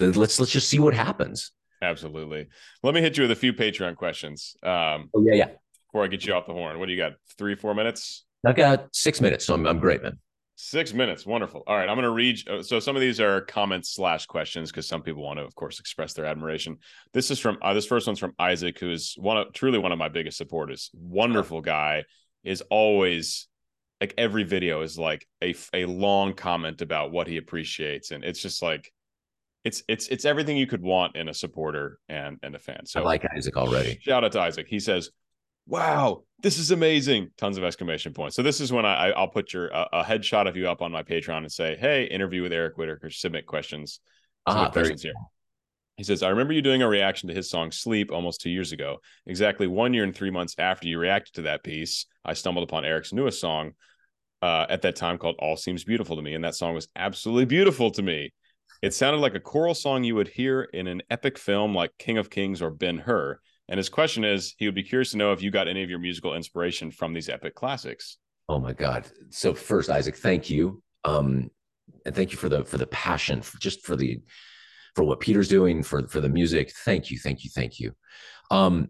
[0.00, 1.52] let's let's just see what happens.
[1.80, 2.46] Absolutely.
[2.82, 4.56] Let me hit you with a few Patreon questions.
[4.62, 5.48] Um, oh yeah, yeah.
[5.88, 7.12] Before I get you off the horn, what do you got?
[7.36, 8.24] Three, four minutes?
[8.46, 10.18] I've got six minutes, so I'm I'm great, man.
[10.56, 11.64] Six minutes, wonderful.
[11.66, 12.48] All right, I'm going to read.
[12.48, 15.54] Uh, so some of these are comments slash questions because some people want to, of
[15.54, 16.76] course, express their admiration.
[17.12, 19.92] This is from uh, this first one's from Isaac, who is one of truly one
[19.92, 20.90] of my biggest supporters.
[20.94, 22.04] Wonderful guy,
[22.44, 23.48] is always
[24.00, 28.42] like every video is like a a long comment about what he appreciates, and it's
[28.42, 28.92] just like
[29.64, 32.86] it's it's it's everything you could want in a supporter and and a fan.
[32.86, 33.98] So I like Isaac already.
[34.00, 34.66] Shout out to Isaac.
[34.68, 35.10] He says,
[35.66, 38.36] "Wow, this is amazing!" Tons of exclamation points.
[38.36, 40.90] So this is when I I'll put your a, a headshot of you up on
[40.90, 43.10] my Patreon and say, "Hey, interview with Eric Whitacre.
[43.10, 44.00] Submit questions."
[44.46, 45.12] Ah, questions here.
[45.96, 48.72] He says, I remember you doing a reaction to his song Sleep almost two years
[48.72, 48.98] ago.
[49.26, 52.84] Exactly one year and three months after you reacted to that piece, I stumbled upon
[52.84, 53.72] Eric's newest song
[54.40, 56.34] uh, at that time called All Seems Beautiful to Me.
[56.34, 58.32] And that song was absolutely beautiful to me.
[58.82, 62.18] It sounded like a choral song you would hear in an epic film like King
[62.18, 63.38] of Kings or Ben Hur.
[63.68, 65.88] And his question is he would be curious to know if you got any of
[65.88, 68.18] your musical inspiration from these epic classics.
[68.48, 69.06] Oh my God.
[69.30, 70.82] So first, Isaac, thank you.
[71.04, 71.50] Um,
[72.04, 74.20] and thank you for the for the passion, for just for the
[74.96, 76.72] for what Peter's doing, for for the music.
[76.84, 77.92] Thank you, thank you, thank you.
[78.50, 78.88] Um,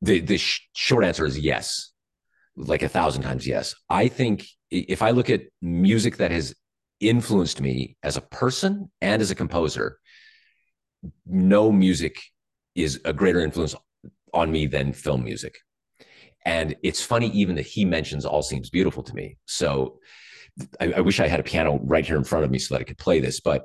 [0.00, 1.92] the the sh- short answer is yes,
[2.56, 3.74] like a thousand times yes.
[3.90, 6.54] I think if I look at music that has
[7.08, 9.98] influenced me as a person and as a composer,
[11.26, 12.20] no music
[12.74, 13.74] is a greater influence
[14.32, 15.56] on me than film music.
[16.44, 19.38] And it's funny, even that he mentions All Seems Beautiful to me.
[19.46, 19.98] So
[20.80, 22.80] I, I, wish I had a piano right here in front of me so that
[22.80, 23.40] I could play this.
[23.40, 23.64] But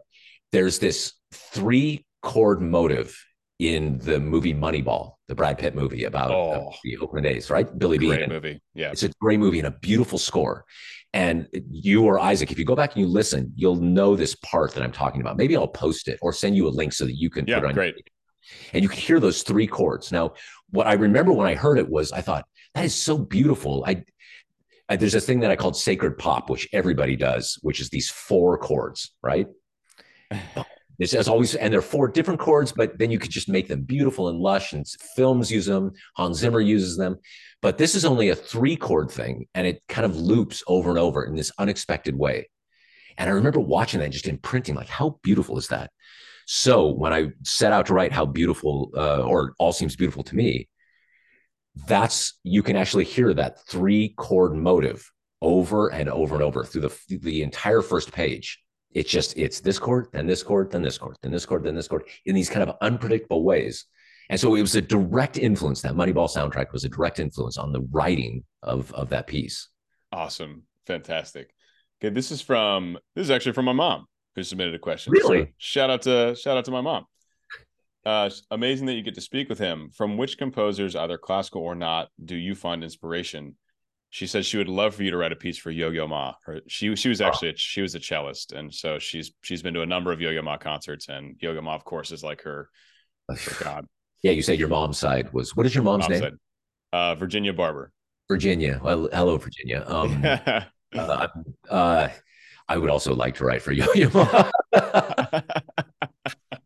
[0.52, 3.18] there's this three chord motive
[3.60, 7.78] in the movie Moneyball, the Brad Pitt movie about oh, uh, the Oakland A's, right?
[7.78, 8.08] Billy B.
[8.08, 8.62] Great movie.
[8.74, 8.92] Yeah.
[8.92, 10.66] It's a great movie and a beautiful score.
[11.14, 14.74] And you or Isaac, if you go back and you listen, you'll know this part
[14.76, 15.38] that I'm talking about.
[15.38, 17.66] Maybe I'll post it or send you a link so that you can yeah, put
[17.66, 17.74] it on.
[17.74, 18.10] Great.
[18.74, 20.12] And you can hear those three chords.
[20.12, 20.34] Now,
[20.70, 22.46] what I remember when I heard it was I thought,
[22.76, 23.84] that is so beautiful.
[23.86, 24.04] I,
[24.88, 28.10] I there's this thing that I called sacred pop, which everybody does, which is these
[28.10, 29.48] four chords, right?
[31.00, 33.70] This is always, and there are four different chords, but then you could just make
[33.70, 34.74] them beautiful and lush.
[34.74, 34.86] And
[35.16, 35.94] films use them.
[36.18, 37.18] Hans Zimmer uses them,
[37.62, 41.00] but this is only a three chord thing, and it kind of loops over and
[41.00, 42.50] over in this unexpected way.
[43.18, 45.92] And I remember watching that, just imprinting, like, how beautiful is that?
[46.46, 50.36] So when I set out to write how beautiful, uh, or all seems beautiful to
[50.36, 50.68] me,
[51.88, 55.10] that's you can actually hear that three chord motive
[55.42, 58.60] over and over and over through the the entire first page
[58.92, 61.76] it's just it's this chord, then this chord, then this chord, then this chord, then
[61.76, 63.86] this chord in these kind of unpredictable ways.
[64.30, 65.82] And so it was a direct influence.
[65.82, 69.70] That Moneyball soundtrack was a direct influence on the writing of of that piece.
[70.12, 71.54] Awesome, fantastic.
[72.02, 75.12] Okay, this is from this is actually from my mom who submitted a question.
[75.12, 75.46] Really?
[75.46, 77.06] So shout out to shout out to my mom.
[78.06, 79.90] Uh, amazing that you get to speak with him.
[79.96, 83.56] From which composers, either classical or not, do you find inspiration?
[84.10, 86.34] She said she would love for you to write a piece for Yo-Yo Ma.
[86.44, 89.76] Her, she she was actually a, she was a cellist, and so she's she's been
[89.76, 92.70] to a number of Yo-Yo Ma concerts, and Yo-Yo Ma, of course, is like her,
[93.30, 93.86] her god.
[94.24, 96.40] Yeah, you said your mom's side was what is your mom's, mom's name?
[96.92, 97.92] Uh, Virginia Barber.
[98.28, 98.80] Virginia.
[98.84, 99.84] Well, hello, Virginia.
[99.88, 100.24] Um,
[100.96, 101.28] uh,
[101.70, 102.10] uh,
[102.68, 104.50] I would also like to write for Yo-Yo Ma.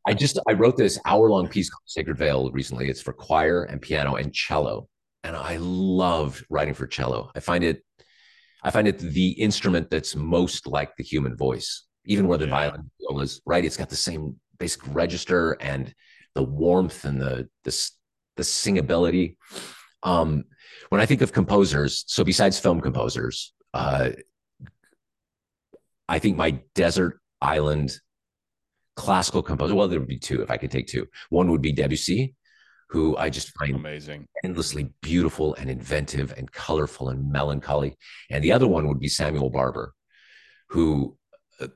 [0.06, 2.90] I just I wrote this hour long piece called Sacred Veil recently.
[2.90, 4.88] It's for choir and piano and cello
[5.24, 7.32] and I love writing for cello.
[7.36, 7.84] I find it,
[8.64, 12.72] I find it the instrument that's most like the human voice, even where the yeah.
[12.72, 12.90] violin
[13.22, 13.42] is.
[13.46, 15.94] Right, it's got the same basic register and
[16.36, 17.90] the warmth and the the
[18.38, 19.38] the singability.
[20.04, 20.44] Um,
[20.90, 24.10] when I think of composers, so besides film composers, uh,
[26.10, 27.98] I think my desert island
[28.96, 29.76] classical composer.
[29.76, 31.08] Well, there would be two if I could take two.
[31.30, 32.36] One would be Debussy,
[32.90, 37.98] who I just find amazing, endlessly beautiful and inventive and colorful and melancholy.
[38.30, 39.94] And the other one would be Samuel Barber,
[40.70, 41.18] who
[41.62, 41.68] uh,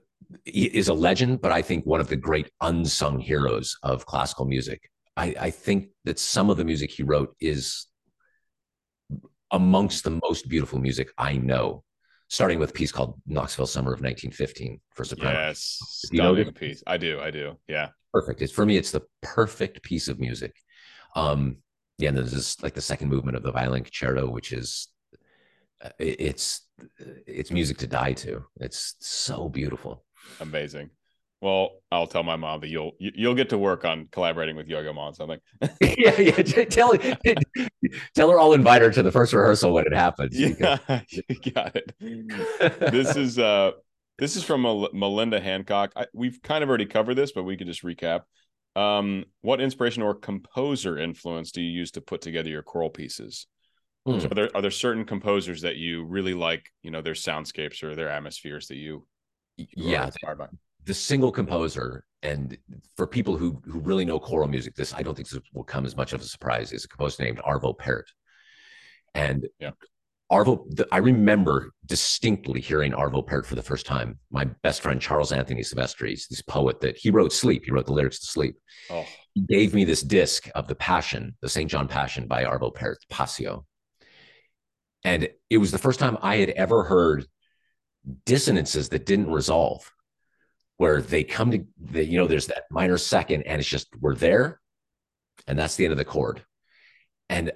[0.45, 4.89] a legend, but I think one of the great unsung heroes of classical music.
[5.15, 7.87] I, I think that some of the music he wrote is
[9.51, 11.83] amongst the most beautiful music I know
[12.29, 15.39] starting with a piece called Knoxville Summer of 1915 for soprano.
[15.39, 16.83] Yes, you know piece.
[16.85, 17.57] I do, I do.
[17.67, 18.41] Yeah, perfect.
[18.41, 18.77] It's for me.
[18.77, 20.53] It's the perfect piece of music.
[21.18, 21.57] Um,
[21.97, 24.88] yeah, and there's this like the second movement of the violin concerto, which is
[25.84, 26.68] uh, it's
[27.26, 28.45] it's music to die to.
[28.59, 30.05] It's so beautiful.
[30.39, 30.91] Amazing.
[31.41, 34.93] Well, I'll tell my mom that you'll you'll get to work on collaborating with Yo-Yo
[34.93, 35.39] Ma on something.
[35.82, 36.65] yeah, yeah.
[36.65, 36.93] Tell
[38.15, 40.39] tell her I'll invite her to the first rehearsal when it happens.
[40.39, 40.78] Yeah,
[41.11, 41.93] you got it.
[42.91, 43.72] this is uh
[44.20, 44.61] this is from
[44.93, 45.93] Melinda Hancock.
[45.95, 48.22] I, we've kind of already covered this, but we could just recap.
[48.78, 53.47] Um, what inspiration or composer influence do you use to put together your choral pieces?
[54.05, 54.19] Hmm.
[54.19, 57.82] So are there are there certain composers that you really like, you know, their soundscapes
[57.84, 59.07] or their atmospheres that you,
[59.57, 60.47] you yeah inspired by?
[60.86, 62.55] The single composer, and
[62.95, 65.86] for people who who really know choral music, this I don't think this will come
[65.86, 68.05] as much of a surprise, is a composer named Arvo Pärt.
[69.15, 69.71] And yeah.
[70.32, 74.19] Arvo, the, I remember distinctly hearing Arvo Pärt for the first time.
[74.30, 77.63] My best friend Charles Anthony Silvestri, this poet that he wrote Sleep.
[77.63, 78.55] He wrote the lyrics to Sleep.
[78.89, 79.05] Oh.
[79.34, 81.69] He gave me this disc of the Passion, the St.
[81.69, 83.65] John Passion by Arvo Pärt, Passio.
[85.05, 87.25] And it was the first time I had ever heard
[88.25, 89.89] dissonances that didn't resolve,
[90.75, 94.15] where they come to, the, you know, there's that minor second and it's just, we're
[94.15, 94.59] there.
[95.47, 96.43] And that's the end of the chord.
[97.30, 97.53] And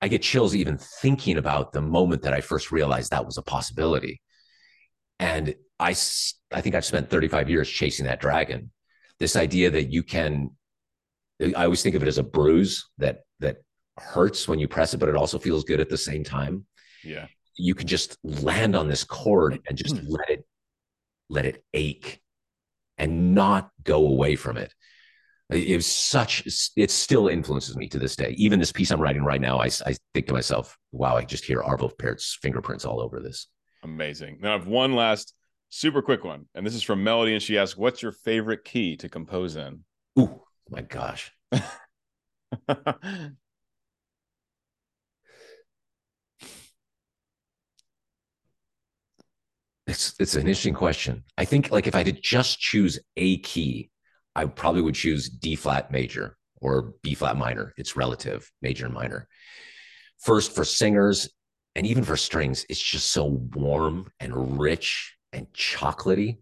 [0.00, 3.42] I get chills even thinking about the moment that I first realized that was a
[3.42, 4.20] possibility.
[5.18, 8.70] And I, I think I've spent 35 years chasing that dragon.
[9.18, 10.50] This idea that you can,
[11.40, 13.58] I always think of it as a bruise that that
[13.98, 16.66] hurts when you press it, but it also feels good at the same time.
[17.02, 17.26] Yeah,
[17.56, 20.06] you can just land on this chord and just hmm.
[20.08, 20.44] let it
[21.28, 22.20] let it ache
[22.98, 24.72] and not go away from it.
[25.50, 26.44] It was such,
[26.76, 28.34] it still influences me to this day.
[28.36, 31.44] Even this piece I'm writing right now, I, I think to myself, wow, I just
[31.44, 33.46] hear Arvo Pärt's fingerprints all over this.
[33.84, 34.38] Amazing.
[34.40, 35.34] Now I have one last
[35.68, 36.46] super quick one.
[36.54, 37.32] And this is from Melody.
[37.32, 39.84] And she asks, What's your favorite key to compose in?
[40.18, 41.32] Ooh, my gosh.
[49.86, 51.22] it's it's an interesting question.
[51.38, 53.90] I think like if I did just choose a key,
[54.36, 57.72] I probably would choose D flat major or B flat minor.
[57.76, 59.28] It's relative, major and minor.
[60.18, 61.28] First for singers
[61.74, 66.38] and even for strings, it's just so warm and rich and chocolatey,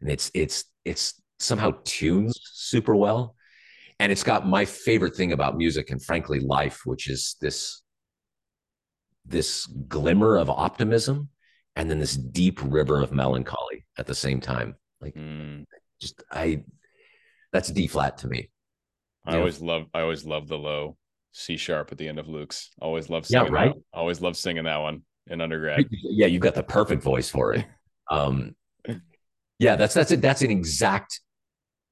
[0.00, 3.36] and it's it's it's somehow tunes super well,
[4.00, 7.82] and it's got my favorite thing about music and frankly life, which is this
[9.24, 11.28] this glimmer of optimism
[11.76, 14.74] and then this deep river of melancholy at the same time.
[15.00, 15.64] Like mm.
[16.00, 16.64] just I
[17.52, 18.50] that's D flat to me.
[19.24, 20.96] I always love I always love the low
[21.32, 22.70] C sharp at the end of Lux.
[22.80, 23.74] Always love singing yeah, right.
[23.74, 23.98] That.
[23.98, 25.88] Always love singing that one in undergrad.
[26.02, 27.64] Yeah, you've got the perfect voice for it.
[28.10, 28.54] um
[29.58, 30.20] yeah, that's that's it.
[30.20, 31.20] That's an exact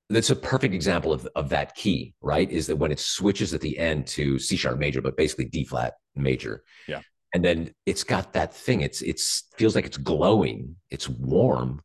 [0.08, 2.50] that's a perfect example of, of that key, right?
[2.50, 5.64] Is that when it switches at the end to C sharp major, but basically D
[5.64, 6.64] flat major.
[6.88, 7.02] Yeah
[7.34, 11.80] and then it's got that thing it's it's feels like it's glowing it's warm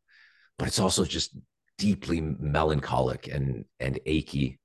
[0.58, 1.36] but it's also just
[1.78, 4.58] deeply melancholic and and achy.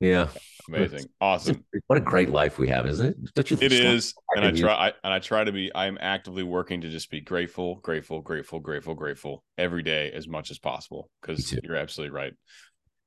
[0.00, 0.28] Yeah.
[0.68, 1.06] Amazing.
[1.20, 1.64] Awesome.
[1.86, 3.34] what a great life we have isn't it?
[3.34, 6.42] Don't you it is and i try I, and i try to be i'm actively
[6.42, 11.10] working to just be grateful grateful grateful grateful grateful every day as much as possible
[11.20, 12.34] because you're absolutely right.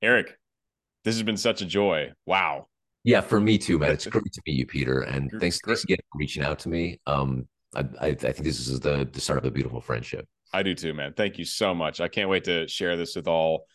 [0.01, 0.37] Eric
[1.03, 2.11] this has been such a joy.
[2.25, 2.67] Wow.
[3.03, 3.91] Yeah, for me too, man.
[3.91, 6.99] It's great to meet you, Peter, and thanks, thanks again for reaching out to me.
[7.07, 10.27] Um, I, I, I think this is the the start of a beautiful friendship.
[10.53, 11.13] I do too, man.
[11.13, 12.01] Thank you so much.
[12.01, 13.65] I can't wait to share this with all,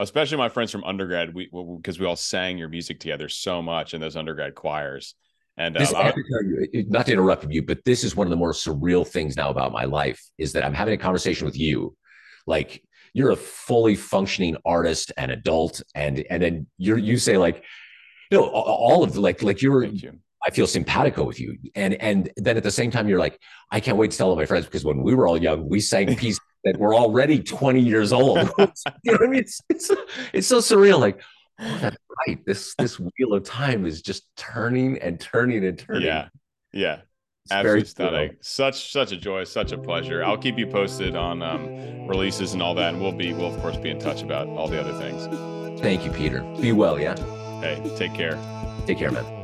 [0.00, 1.34] especially my friends from undergrad.
[1.34, 5.14] We because we all sang your music together so much in those undergrad choirs.
[5.56, 6.12] And uh, this, I,
[6.72, 9.50] you, not to interrupt you, but this is one of the more surreal things now
[9.50, 11.96] about my life is that I'm having a conversation with you,
[12.46, 17.64] like you're a fully functioning artist and adult, and and then you you say like
[18.30, 20.18] you know, all of the, like, like you're, you.
[20.46, 21.56] I feel simpatico with you.
[21.74, 24.36] And, and then at the same time, you're like, I can't wait to tell all
[24.36, 27.80] my friends because when we were all young, we sang pieces that were already 20
[27.80, 28.38] years old.
[28.58, 29.40] you know what I mean?
[29.40, 29.90] It's, it's,
[30.32, 31.00] it's so surreal.
[31.00, 31.20] Like,
[31.60, 32.44] oh, that's right.
[32.46, 36.02] This, this wheel of time is just turning and turning and turning.
[36.02, 36.28] Yeah.
[36.72, 37.00] Yeah.
[37.48, 38.28] It's Absolutely stunning.
[38.28, 38.38] Cool.
[38.42, 40.22] Such such a joy, such a pleasure.
[40.22, 43.58] I'll keep you posted on um, releases and all that, and we'll be we'll of
[43.62, 45.24] course be in touch about all the other things.
[45.80, 46.42] Thank you, Peter.
[46.60, 47.16] Be well, yeah.
[47.60, 48.38] Hey, take care.
[48.86, 49.37] Take care, man.